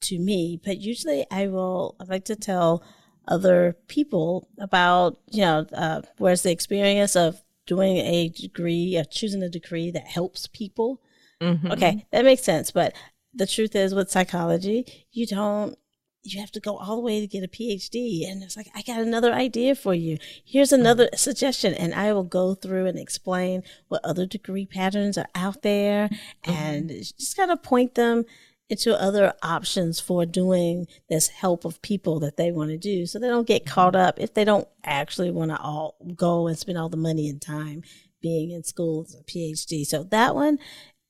[0.00, 0.58] to me.
[0.64, 2.82] But usually I will, I like to tell
[3.26, 9.42] other people about, you know, uh, where's the experience of doing a degree, of choosing
[9.42, 11.02] a degree that helps people.
[11.42, 11.70] Mhm.
[11.70, 12.70] Okay, that makes sense.
[12.70, 12.94] But
[13.38, 15.78] the truth is, with psychology, you don't.
[16.24, 18.82] You have to go all the way to get a PhD, and it's like I
[18.82, 20.18] got another idea for you.
[20.44, 20.80] Here's mm-hmm.
[20.80, 25.62] another suggestion, and I will go through and explain what other degree patterns are out
[25.62, 26.50] there, mm-hmm.
[26.50, 28.24] and just kind of point them
[28.68, 33.18] into other options for doing this help of people that they want to do, so
[33.18, 34.08] they don't get caught mm-hmm.
[34.08, 37.40] up if they don't actually want to all go and spend all the money and
[37.40, 37.82] time
[38.20, 39.86] being in school as a PhD.
[39.86, 40.58] So that one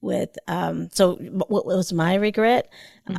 [0.01, 2.69] with um so what was my regret?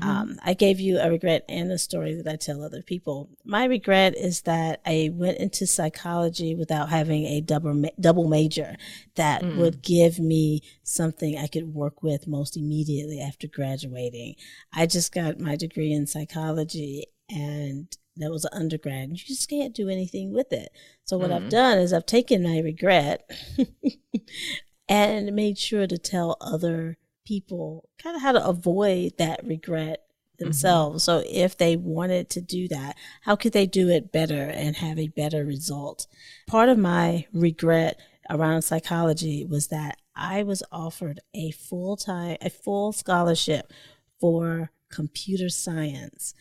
[0.01, 3.29] Um i gave you a regret and a story that i tell other people.
[3.43, 8.75] My regret is that i went into psychology without having a double ma- double major
[9.15, 9.57] that Mm.
[9.57, 14.35] would give me something i could work with most immediately after graduating.
[14.71, 17.87] I just got my degree in psychology and
[18.17, 19.09] that was an undergrad.
[19.11, 20.69] You just can't do anything with it.
[21.03, 21.49] So what i've Mm.
[21.49, 23.29] done is i've taken my regret
[24.89, 30.03] and made sure to tell other people kind of how to avoid that regret
[30.39, 31.03] themselves.
[31.03, 34.97] So if they wanted to do that, how could they do it better and have
[34.97, 36.07] a better result?
[36.47, 37.99] Part of my regret
[38.29, 43.71] around psychology was that I was offered a full time, a full scholarship
[44.19, 46.33] for computer science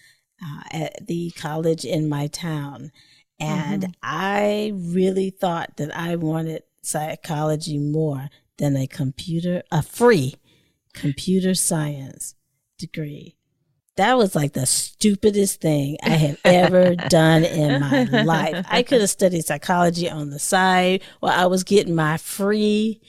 [0.43, 2.93] uh, at the college in my town.
[3.41, 3.93] And mm-hmm.
[4.03, 10.35] I really thought that I wanted psychology more than a computer, a free
[10.92, 12.35] computer science
[12.79, 13.37] degree.
[13.96, 18.64] That was like the stupidest thing I have ever done in my life.
[18.68, 23.01] I could have studied psychology on the side while I was getting my free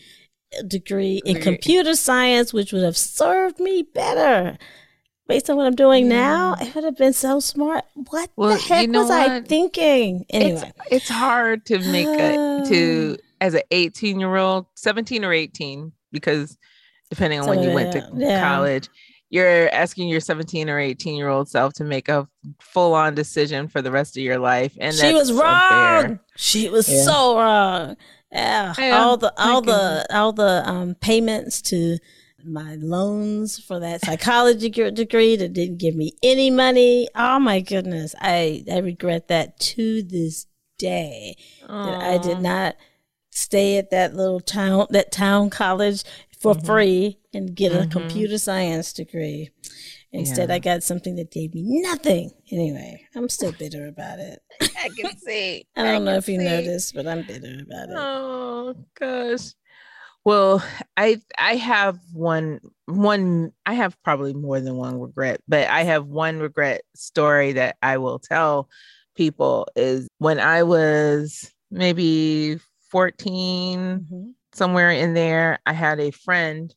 [0.67, 4.57] degree in computer science, which would have served me better
[5.29, 6.17] based on what I'm doing yeah.
[6.17, 7.85] now, it would have been so smart.
[7.93, 9.29] What well, the heck you know was what?
[9.29, 10.25] I thinking?
[10.29, 15.33] Anyway, it's, it's hard to make a to as an 18 year old, 17 or
[15.33, 16.57] 18, because
[17.09, 18.49] depending on so, when you yeah, went to yeah.
[18.49, 18.89] college,
[19.29, 22.27] you're asking your 17 or 18 year old self to make a
[22.59, 24.75] full on decision for the rest of your life.
[24.79, 26.03] And she was wrong.
[26.03, 26.23] Unfair.
[26.35, 27.95] She was so wrong.
[28.31, 31.97] Yeah, all the all the all the um payments to
[32.45, 37.07] my loans for that psychology degree that didn't give me any money.
[37.15, 38.15] Oh my goodness.
[38.19, 40.47] I, I regret that to this
[40.77, 41.85] day Aww.
[41.85, 42.75] that I did not
[43.31, 46.03] stay at that little town, that town college
[46.39, 46.65] for mm-hmm.
[46.65, 47.83] free and get mm-hmm.
[47.83, 49.49] a computer science degree.
[50.11, 50.55] Instead, yeah.
[50.55, 52.31] I got something that gave me nothing.
[52.51, 54.39] Anyway, I'm still bitter about it.
[54.61, 55.67] I can see.
[55.75, 56.45] I don't I know if you see.
[56.45, 57.95] noticed, but I'm bitter about it.
[57.95, 59.53] Oh gosh.
[60.25, 60.63] Well,
[60.97, 66.07] I I have one one I have probably more than one regret, but I have
[66.07, 68.67] one regret story that I will tell
[69.15, 72.59] people is when I was maybe
[72.89, 74.29] 14 mm-hmm.
[74.53, 76.73] somewhere in there, I had a friend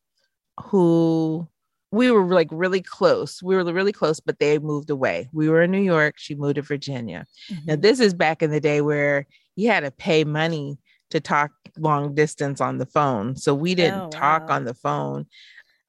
[0.63, 1.49] who
[1.91, 3.43] we were like really close.
[3.43, 5.29] We were really close, but they moved away.
[5.33, 6.15] We were in New York.
[6.17, 7.27] She moved to Virginia.
[7.51, 7.67] Mm-hmm.
[7.67, 10.79] Now, this is back in the day where you had to pay money
[11.11, 13.37] to talk long distance on the phone.
[13.37, 15.27] So we didn't oh, talk on the phone.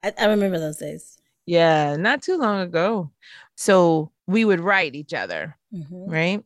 [0.03, 1.17] I, I remember those days.
[1.45, 3.11] Yeah, not too long ago.
[3.55, 6.09] So we would write each other, mm-hmm.
[6.09, 6.43] right?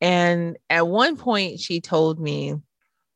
[0.00, 2.54] And at one point, she told me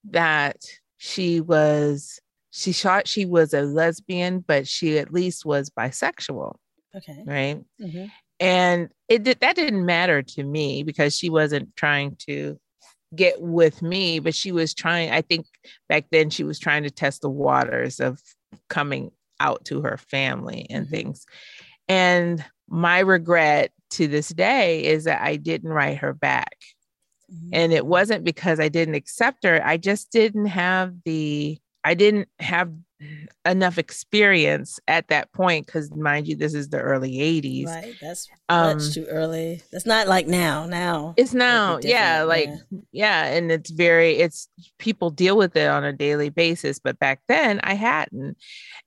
[0.04, 0.56] that
[0.98, 6.56] she was, she thought she was a lesbian, but she at least was bisexual.
[6.96, 7.22] Okay.
[7.26, 7.60] Right.
[7.80, 8.06] Mm-hmm.
[8.40, 12.58] And it did, that didn't matter to me because she wasn't trying to
[13.14, 15.46] get with me, but she was trying, I think
[15.88, 18.20] back then she was trying to test the waters of
[18.68, 19.10] coming
[19.40, 20.94] out to her family and mm-hmm.
[20.94, 21.26] things.
[21.88, 26.56] And my regret to this day is that I didn't write her back.
[27.32, 27.50] Mm-hmm.
[27.52, 32.28] And it wasn't because I didn't accept her, I just didn't have the, I didn't
[32.38, 32.70] have
[33.46, 38.28] enough experience at that point because mind you this is the early 80s right that's
[38.50, 42.80] um, much too early that's not like now now it's now yeah like yeah.
[42.92, 47.22] yeah and it's very it's people deal with it on a daily basis but back
[47.26, 48.36] then i hadn't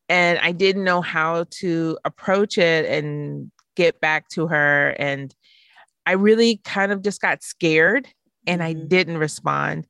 [0.09, 5.33] and i didn't know how to approach it and get back to her and
[6.05, 8.07] i really kind of just got scared
[8.47, 8.69] and mm-hmm.
[8.69, 9.85] i didn't respond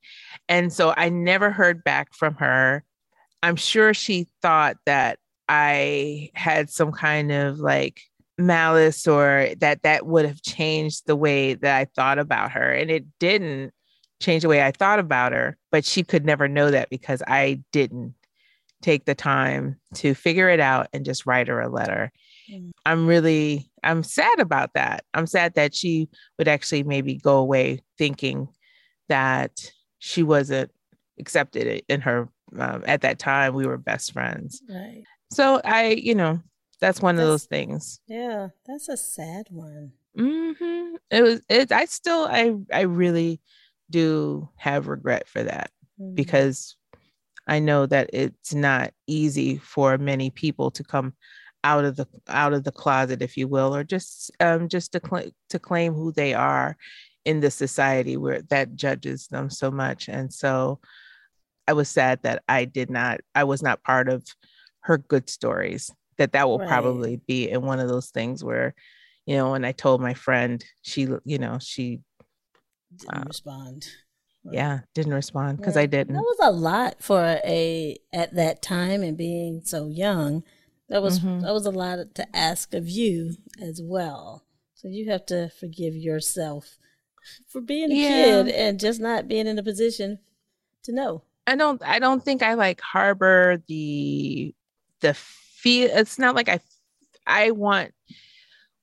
[0.48, 2.84] and so i never heard back from her
[3.44, 8.02] I'm sure she thought that I had some kind of like
[8.38, 12.72] malice or that that would have changed the way that I thought about her.
[12.72, 13.74] And it didn't
[14.22, 17.62] change the way I thought about her, but she could never know that because I
[17.74, 18.16] didn't
[18.82, 22.14] take the time to figure it out and just write her a letter.
[22.52, 22.72] Mm.
[22.86, 25.04] I'm really I'm sad about that.
[25.14, 28.48] I'm sad that she would actually maybe go away thinking
[29.10, 30.72] that she wasn't
[31.20, 34.62] accepted in her um, at that time we were best friends.
[34.70, 35.04] Right.
[35.32, 36.42] So I, you know,
[36.80, 38.00] that's one that's, of those things.
[38.08, 39.94] Yeah, that's a sad one.
[40.18, 40.96] Mm-hmm.
[41.10, 41.42] It was.
[41.50, 41.72] It.
[41.72, 42.28] I still.
[42.30, 42.56] I.
[42.72, 43.42] I really
[43.90, 46.14] do have regret for that mm-hmm.
[46.14, 46.76] because
[47.48, 51.14] I know that it's not easy for many people to come
[51.64, 55.02] out of the out of the closet, if you will, or just um just to
[55.04, 56.78] cl- to claim who they are
[57.26, 60.10] in the society where that judges them so much.
[60.10, 60.80] And so
[61.68, 64.26] I was sad that I did not, I was not part of
[64.82, 65.92] her good stories.
[66.18, 66.68] That that will right.
[66.68, 68.76] probably be in one of those things where,
[69.26, 72.02] you know, when I told my friend, she, you know, she
[72.96, 73.88] didn't uh, respond.
[74.52, 76.16] Yeah, didn't respond because yeah, I didn't.
[76.16, 80.44] That was a lot for a at that time and being so young.
[80.90, 81.42] That was mm-hmm.
[81.42, 84.44] that was a lot to ask of you as well.
[84.76, 86.78] So you have to forgive yourself
[87.48, 88.10] for being a yeah.
[88.10, 90.20] kid and just not being in a position
[90.84, 91.24] to know.
[91.48, 94.54] I don't I don't think I like harbor the
[95.00, 96.60] the feel it's not like I
[97.26, 97.94] I want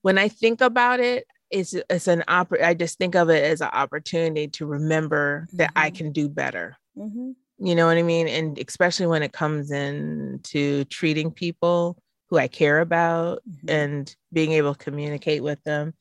[0.03, 3.61] when I think about it it's it's an oppor- I just think of it as
[3.61, 5.57] an opportunity to remember mm-hmm.
[5.59, 5.97] that I mm-hmm.
[5.97, 6.77] can do better.
[6.97, 7.33] Mm-hmm.
[7.61, 8.27] You know what I mean?
[8.27, 13.71] And especially when it comes in to treating people who I care about mm-hmm.
[13.71, 15.95] and being able to communicate with them.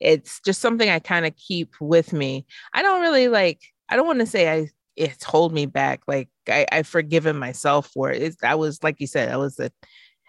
[0.00, 2.46] It's just something I kind of keep with me.
[2.72, 6.02] I don't really like, I don't want to say I it's hold me back.
[6.06, 8.22] Like I, I've forgiven myself for it.
[8.22, 9.70] It's, I was like you said, I was a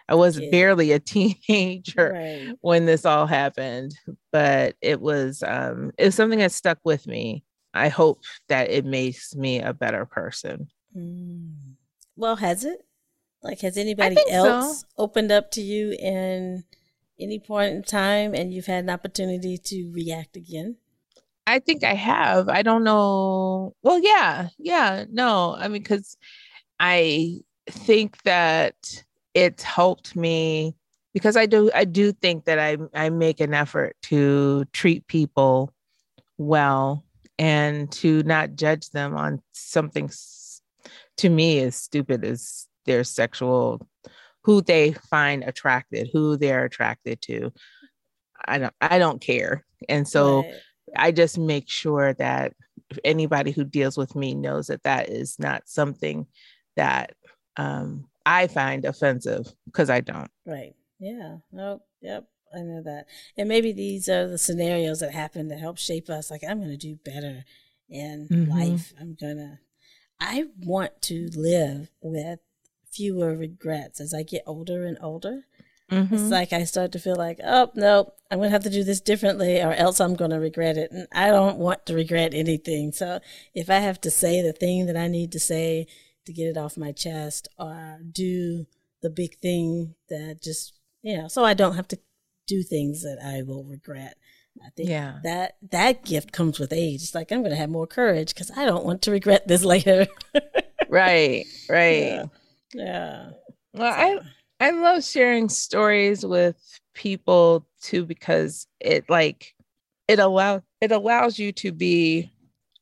[0.08, 0.52] I was Kid.
[0.52, 2.56] barely a teenager right.
[2.62, 3.94] when this all happened,
[4.32, 7.44] but it was um it was something that stuck with me.
[7.74, 10.68] I hope that it makes me a better person.
[10.96, 11.76] Mm.
[12.16, 12.86] Well, has it?
[13.44, 14.86] Like, has anybody else so.
[14.98, 16.64] opened up to you in
[17.20, 20.78] any point in time and you've had an opportunity to react again?
[21.48, 22.50] I think I have.
[22.50, 23.76] I don't know.
[23.84, 25.56] Well, yeah, yeah, no.
[25.58, 26.18] I mean, because
[26.80, 30.76] I think that it's helped me
[31.14, 31.70] because I do.
[31.74, 35.72] I do think that I I make an effort to treat people
[36.38, 37.06] well
[37.38, 40.10] and to not judge them on something
[41.18, 43.88] to me as stupid as their sexual
[44.44, 47.52] who they find attracted who they're attracted to
[48.46, 50.54] i don't i don't care and so right.
[50.96, 52.54] I just make sure that
[53.04, 56.28] anybody who deals with me knows that that is not something
[56.76, 57.14] that
[57.58, 60.30] um, I find offensive because I don't.
[60.46, 60.76] Right.
[61.00, 61.38] Yeah.
[61.52, 61.82] Nope.
[62.02, 62.26] Yep.
[62.54, 63.08] I know that.
[63.38, 66.32] And maybe these are the scenarios that happen to help shape us.
[66.32, 67.44] Like, I'm going to do better
[67.90, 68.52] in mm-hmm.
[68.52, 68.94] life.
[69.00, 69.60] I'm going to,
[70.20, 72.40] I want to live with
[72.92, 75.44] fewer regrets as I get older and older.
[75.92, 76.16] Mm-hmm.
[76.16, 79.02] It's like I start to feel like, oh no, I'm gonna have to do this
[79.02, 80.92] differently, or else I'm gonna regret it.
[80.92, 82.92] And I don't want to regret anything.
[82.92, 83.20] So
[83.54, 85.86] if I have to say the thing that I need to say
[86.26, 88.66] to get it off my chest, or do
[89.02, 92.00] the big thing that just you know, so I don't have to
[92.48, 94.18] do things that I will regret.
[94.64, 95.20] I think yeah.
[95.24, 97.02] that that gift comes with age.
[97.04, 99.64] It's like I'm going to have more courage because I don't want to regret this
[99.66, 100.08] later.
[100.90, 102.04] right, right.
[102.04, 102.26] Yeah.
[102.74, 103.30] yeah.
[103.74, 104.00] Well, so.
[104.00, 109.54] I I love sharing stories with people too because it like
[110.08, 112.32] it allow it allows you to be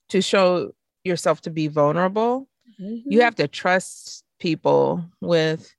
[0.09, 0.71] to show
[1.03, 2.47] yourself to be vulnerable.
[2.79, 3.11] Mm-hmm.
[3.11, 5.73] You have to trust people with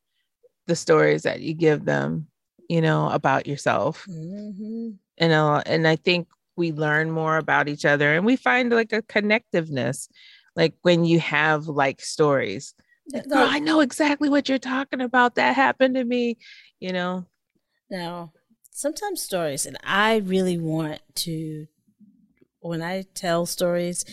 [0.66, 2.26] the stories that you give them,
[2.68, 4.06] you know, about yourself.
[4.08, 4.90] Mm-hmm.
[5.18, 8.92] And uh, and I think we learn more about each other and we find like
[8.92, 10.08] a connectiveness
[10.54, 12.74] like when you have like stories
[13.12, 15.34] Girl, I know exactly what you're talking about.
[15.34, 16.38] That happened to me,
[16.80, 17.26] you know.
[17.90, 18.32] Now,
[18.70, 21.66] sometimes stories, and I really want to,
[22.60, 24.04] when I tell stories,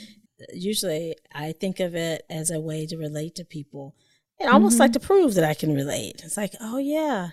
[0.54, 3.96] usually I think of it as a way to relate to people
[4.40, 4.56] and mm-hmm.
[4.56, 5.00] almost like mm-hmm.
[5.00, 6.22] to prove that I can relate.
[6.24, 7.30] It's like, oh, yeah,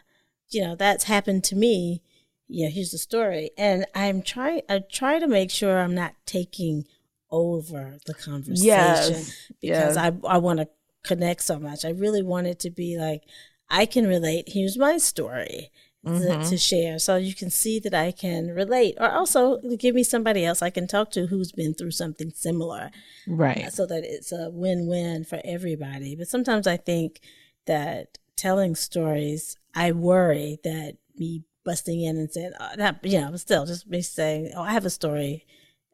[0.50, 2.02] you know, that's happened to me.
[2.48, 3.50] Yeah, here's the story.
[3.58, 6.86] And I'm trying, I try to make sure I'm not taking
[7.30, 9.50] over the conversation yes.
[9.60, 9.96] because yes.
[9.96, 10.68] I, I want to
[11.02, 11.84] connect so much.
[11.84, 13.22] I really want it to be like,
[13.70, 14.48] I can relate.
[14.48, 15.70] Here's my story
[16.04, 16.42] mm-hmm.
[16.42, 16.98] to, to, share.
[16.98, 18.96] So you can see that I can relate.
[18.98, 22.90] Or also give me somebody else I can talk to who's been through something similar.
[23.26, 23.66] Right.
[23.66, 26.16] Uh, so that it's a win win for everybody.
[26.16, 27.20] But sometimes I think
[27.66, 33.36] that telling stories, I worry that me busting in and saying, oh, that, you know,
[33.36, 35.44] still just me saying, oh, I have a story,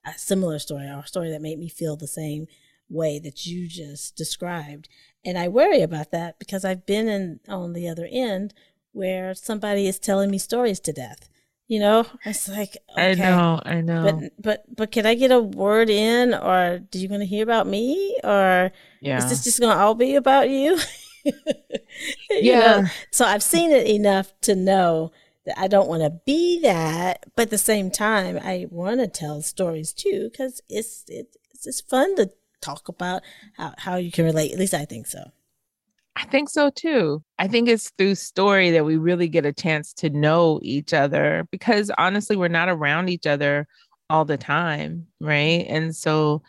[0.06, 2.46] a similar story, or a story that made me feel the same
[2.88, 4.88] way that you just described.
[5.24, 8.54] And I worry about that because I've been in on the other end
[8.92, 11.28] where somebody is telling me stories to death.
[11.66, 14.04] You know, it's like okay, I know, I know.
[14.04, 17.42] But but but can I get a word in, or do you want to hear
[17.42, 18.70] about me, or
[19.00, 19.16] yeah.
[19.16, 20.78] is this just going to all be about you?
[22.30, 22.82] yeah.
[22.82, 22.88] Know?
[23.10, 25.10] So I've seen it enough to know
[25.56, 29.42] I don't want to be that, but at the same time, I want to tell
[29.42, 32.30] stories too because it's it, it's just fun to
[32.60, 33.22] talk about
[33.56, 34.52] how, how you can relate.
[34.52, 35.30] At least I think so.
[36.16, 37.22] I think so too.
[37.38, 41.46] I think it's through story that we really get a chance to know each other
[41.50, 43.66] because honestly, we're not around each other
[44.08, 45.06] all the time.
[45.20, 45.66] Right.
[45.68, 46.42] And so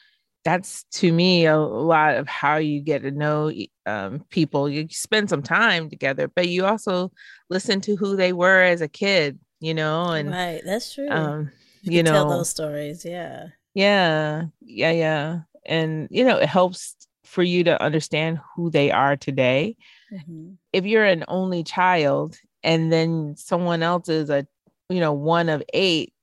[0.46, 3.52] that's to me a lot of how you get to know
[3.86, 4.70] um, people.
[4.70, 7.12] You spend some time together, but you also
[7.50, 10.62] listen to who they were as a kid, you know, and right.
[10.64, 11.10] That's true.
[11.10, 13.04] Um, you, you know, tell those stories.
[13.04, 13.48] Yeah.
[13.74, 14.46] Yeah.
[14.62, 14.92] Yeah.
[14.92, 19.76] Yeah and you know it helps for you to understand who they are today
[20.14, 20.52] mm-hmm.
[20.74, 24.46] if you're an only child and then someone else is a
[24.90, 26.14] you know one of eight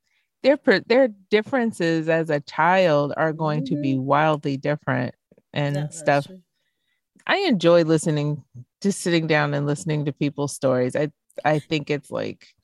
[0.42, 3.74] their their differences as a child are going mm-hmm.
[3.74, 4.06] to be mm-hmm.
[4.06, 5.14] wildly different
[5.52, 6.26] and stuff
[7.26, 8.42] i enjoy listening
[8.80, 11.10] just sitting down and listening to people's stories i
[11.44, 12.54] i think it's like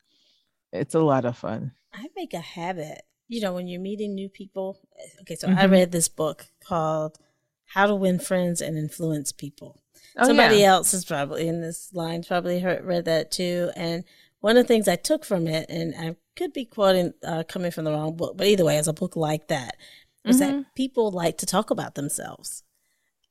[0.72, 4.28] it's a lot of fun i make a habit you know, when you're meeting new
[4.28, 4.80] people.
[5.20, 5.58] Okay, so mm-hmm.
[5.58, 7.18] I read this book called
[7.66, 9.80] How to Win Friends and Influence People.
[10.16, 10.72] Oh, Somebody yeah.
[10.72, 13.70] else is probably in this line, probably heard, read that too.
[13.76, 14.04] And
[14.41, 17.70] one of the things I took from it, and I could be quoting uh, coming
[17.70, 19.76] from the wrong book, but either way, as a book like that,
[20.24, 20.39] is Mhm.
[20.41, 22.62] that people like to talk about themselves.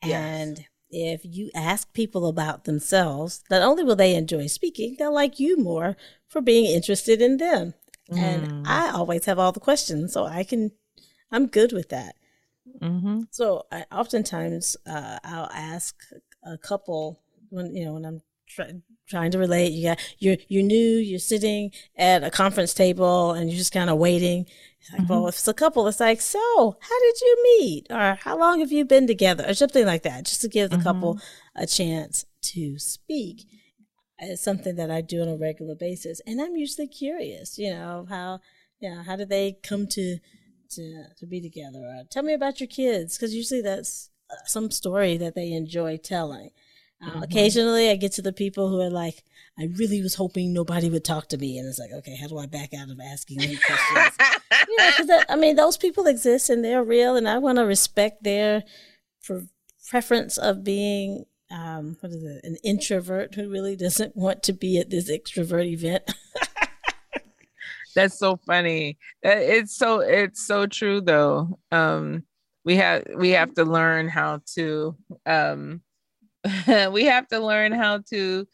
[0.04, 0.12] Yes.
[0.12, 5.40] And if you ask people about themselves, not only will they enjoy speaking, they'll like
[5.40, 5.98] you more
[6.28, 7.74] for being interested in them.
[8.12, 8.18] Mm.
[8.18, 10.72] And I always have all the questions, so I can,
[11.32, 12.16] I'm good with that.
[12.82, 13.22] Mm-hmm.
[13.32, 15.96] So I oftentimes uh, I'll ask
[16.44, 18.72] a couple when you know when I'm try,
[19.08, 19.72] trying to relate.
[19.72, 20.98] You got you're you're new.
[20.98, 24.46] You're sitting at a conference table and you're just kind of waiting.
[24.80, 28.18] It's like, well, if it's a couple, it's like, so how did you meet, or
[28.22, 31.20] how long have you been together, or something like that, just to give the couple
[31.56, 33.46] a chance to speak.
[34.20, 37.58] It's something that I do on a regular basis, and I'm usually curious.
[37.58, 38.40] You know how,
[38.80, 40.20] you know, how did they come to
[40.72, 41.80] to to be together?
[41.80, 45.98] Or tell me about your kids, because usually that's uh, some story that they enjoy
[45.98, 46.52] telling.
[47.02, 49.24] Uh, Occasionally, I get to the people who are like,
[49.60, 52.40] "I really was hoping nobody would talk to me," and it's like, "Okay, how do
[52.40, 54.18] I back out of asking them questions?"
[54.68, 57.66] you know, because I mean, those people exist and they're real, and I want to
[57.66, 58.64] respect their
[59.24, 59.48] pre-
[59.90, 61.26] preference of being.
[61.50, 62.42] Um, what is it?
[62.44, 66.04] An introvert who really doesn't want to be at this extrovert event.
[67.96, 68.98] That's so funny.
[69.24, 71.58] It's so it's so true though.
[71.72, 72.26] Um
[72.64, 74.96] we have we have to learn how to
[75.26, 75.82] um
[76.92, 78.48] we have to learn how to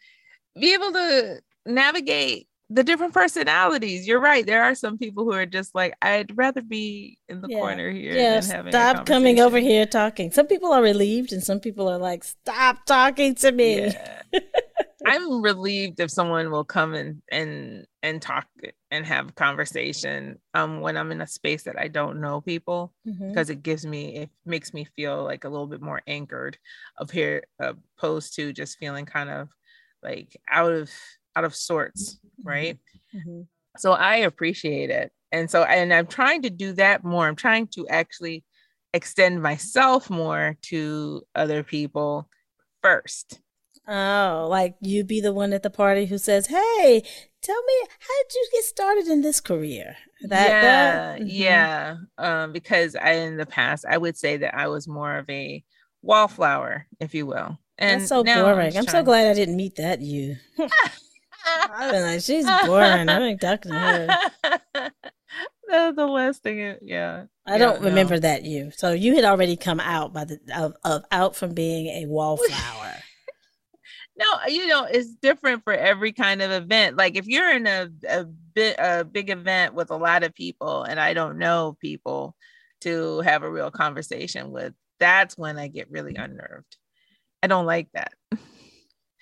[0.59, 4.07] be able to navigate the different personalities.
[4.07, 4.45] You're right.
[4.45, 7.59] There are some people who are just like, I'd rather be in the Yeah.
[7.59, 10.31] corner here yeah, than having a stop coming over here talking.
[10.31, 14.21] Some people are relieved, and some people are like, "Stop talking to me." Yeah.
[15.05, 18.47] I'm relieved if someone will come and and and talk
[18.91, 23.33] and have conversation um when I'm in a space that I don't know people Mhm.
[23.33, 26.57] because it gives me it makes me feel like a little bit more anchored
[26.99, 29.49] up here opposed to just feeling kind of
[30.01, 30.91] like out of
[31.35, 32.77] out of sorts right?
[33.13, 33.47] Mhm.
[33.77, 35.11] so I appreciate it.
[35.31, 37.27] And so and I'm trying to do that more.
[37.27, 38.43] I'm trying to actually
[38.93, 42.29] extend myself more to other people
[42.83, 43.41] first
[43.87, 47.03] Oh, like you be the one at the party who says, "Hey,
[47.41, 49.95] tell me how did you get started in this career?"
[50.29, 50.61] That, yeah,
[51.17, 51.19] that?
[51.21, 51.25] Mhm.
[51.27, 51.95] yeah.
[52.17, 55.63] Um, because I in the past I would say that I was more of a
[56.01, 57.57] wallflower, if you will.
[57.77, 58.71] And That's so boring.
[58.71, 60.35] just I'm so glad I didn't meet that you.
[61.45, 63.09] I've been like, she's boring.
[63.09, 64.17] I ain't talking to her.
[65.67, 67.25] the, the last thing, it- yeah.
[67.45, 67.89] I Yeah, don't no.
[67.89, 68.71] remember that you.
[68.71, 72.93] So you had already come out by the of, of out from being a wallflower.
[74.15, 76.97] No, uh, you know, it's different for every kind of event.
[76.97, 80.83] Like if you're in a a bit a big event with a lot of people
[80.83, 82.35] and I don't know people
[82.81, 86.77] to have a real conversation with, that's when I get really unnerved.
[87.41, 88.13] I don't like that.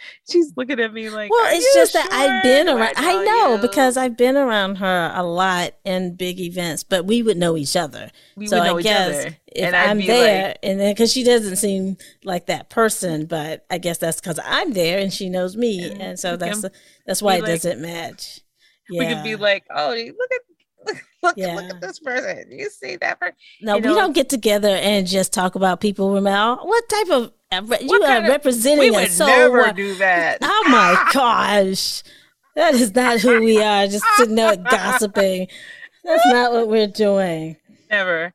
[0.31, 2.93] She's looking at me like, Well, it's just that I've been around.
[2.97, 7.05] I oh, know you?" because I've been around her a lot in big events, but
[7.05, 8.11] we would know each other.
[8.35, 9.37] we so would know I each guess other.
[9.47, 13.77] if I'm there, like, and then because she doesn't seem like that person, but I
[13.77, 16.65] guess that's because I'm there and she knows me, And and so that's
[17.05, 18.41] that's why it like- doesn't match.
[18.89, 18.99] Yeah.
[19.07, 20.41] we could be like, oh, look at
[20.85, 21.55] look, look, Yeah.
[21.55, 22.45] look at this person.
[22.51, 23.35] You see that person?
[23.61, 26.13] no, you we don't get together and just talk about people.
[26.13, 29.73] Ramel, what type of you are representing We us would so never well.
[29.73, 30.37] do that.
[30.41, 32.03] Oh my gosh.
[32.55, 35.47] That is not who we are, just sitting there gossiping.
[36.03, 37.57] That's not what we're doing.
[37.89, 38.33] Never.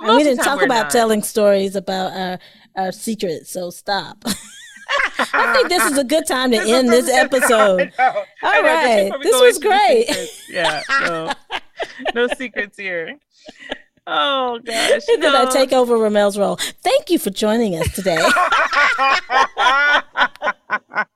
[0.00, 0.90] We didn't talk about not.
[0.90, 2.38] telling stories about our,
[2.76, 4.22] our secrets, so stop.
[5.18, 7.92] I think this is a good time to end this episode.
[7.98, 9.10] All All right.
[9.22, 10.06] This was great.
[10.50, 10.82] Yeah.
[11.00, 11.32] No,
[12.14, 13.18] no secrets here.
[14.06, 15.02] Oh gosh.
[15.12, 16.56] And then I take over Ramel's role.
[16.82, 18.18] Thank you for joining us today.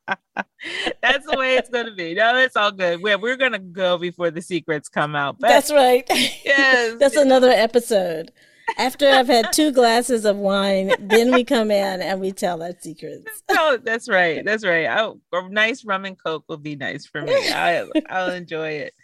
[1.02, 2.14] That's the way it's gonna be.
[2.14, 3.02] No, it's all good.
[3.02, 5.38] We're we're gonna go before the secrets come out.
[5.38, 6.04] But That's right.
[6.44, 8.32] yes, That's another episode.
[8.78, 12.72] After I've had two glasses of wine, then we come in and we tell our
[12.78, 13.24] secrets.
[13.50, 14.44] no, oh, that's right.
[14.44, 14.86] That's right.
[14.86, 17.32] I, a nice rum and coke will be nice for me.
[17.34, 18.94] I, I'll enjoy it.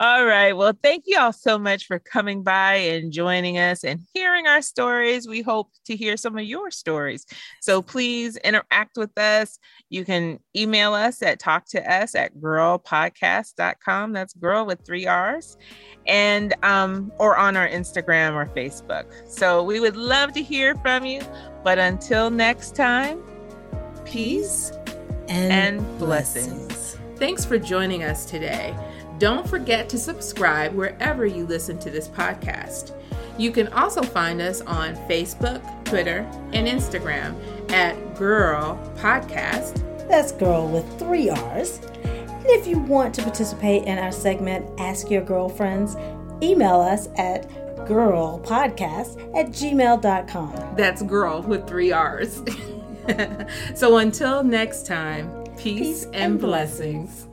[0.00, 0.52] All right.
[0.52, 4.60] Well, thank you all so much for coming by and joining us and hearing our
[4.60, 5.28] stories.
[5.28, 7.24] We hope to hear some of your stories.
[7.60, 9.60] So please interact with us.
[9.90, 14.12] You can email us at talk to us at girrrlpodcast.com.
[14.12, 15.56] That's girl with three R's.
[16.08, 19.30] And um, or on our Instagram or Facebook.
[19.30, 21.22] So we would love to hear from you.
[21.62, 23.22] But until next time,
[24.04, 24.72] peace
[25.28, 26.98] And, and blessings.
[27.14, 28.74] Thanks for joining us today.
[29.18, 32.92] Don't forget to subscribe wherever you listen to this podcast.
[33.38, 37.34] You can also find us on Facebook, Twitter, and Instagram
[37.70, 39.82] at Girrrl Podcast.
[40.08, 41.80] That's girl with three R's.
[42.04, 45.96] And if you want to participate in our segment, Ask Your Girlfriends,
[46.42, 47.48] email us at
[47.86, 50.76] girrrlpodcast at gmail.com.
[50.76, 52.42] That's girl with three R's.
[53.74, 57.28] so until next time, peace, Peace and and blessings.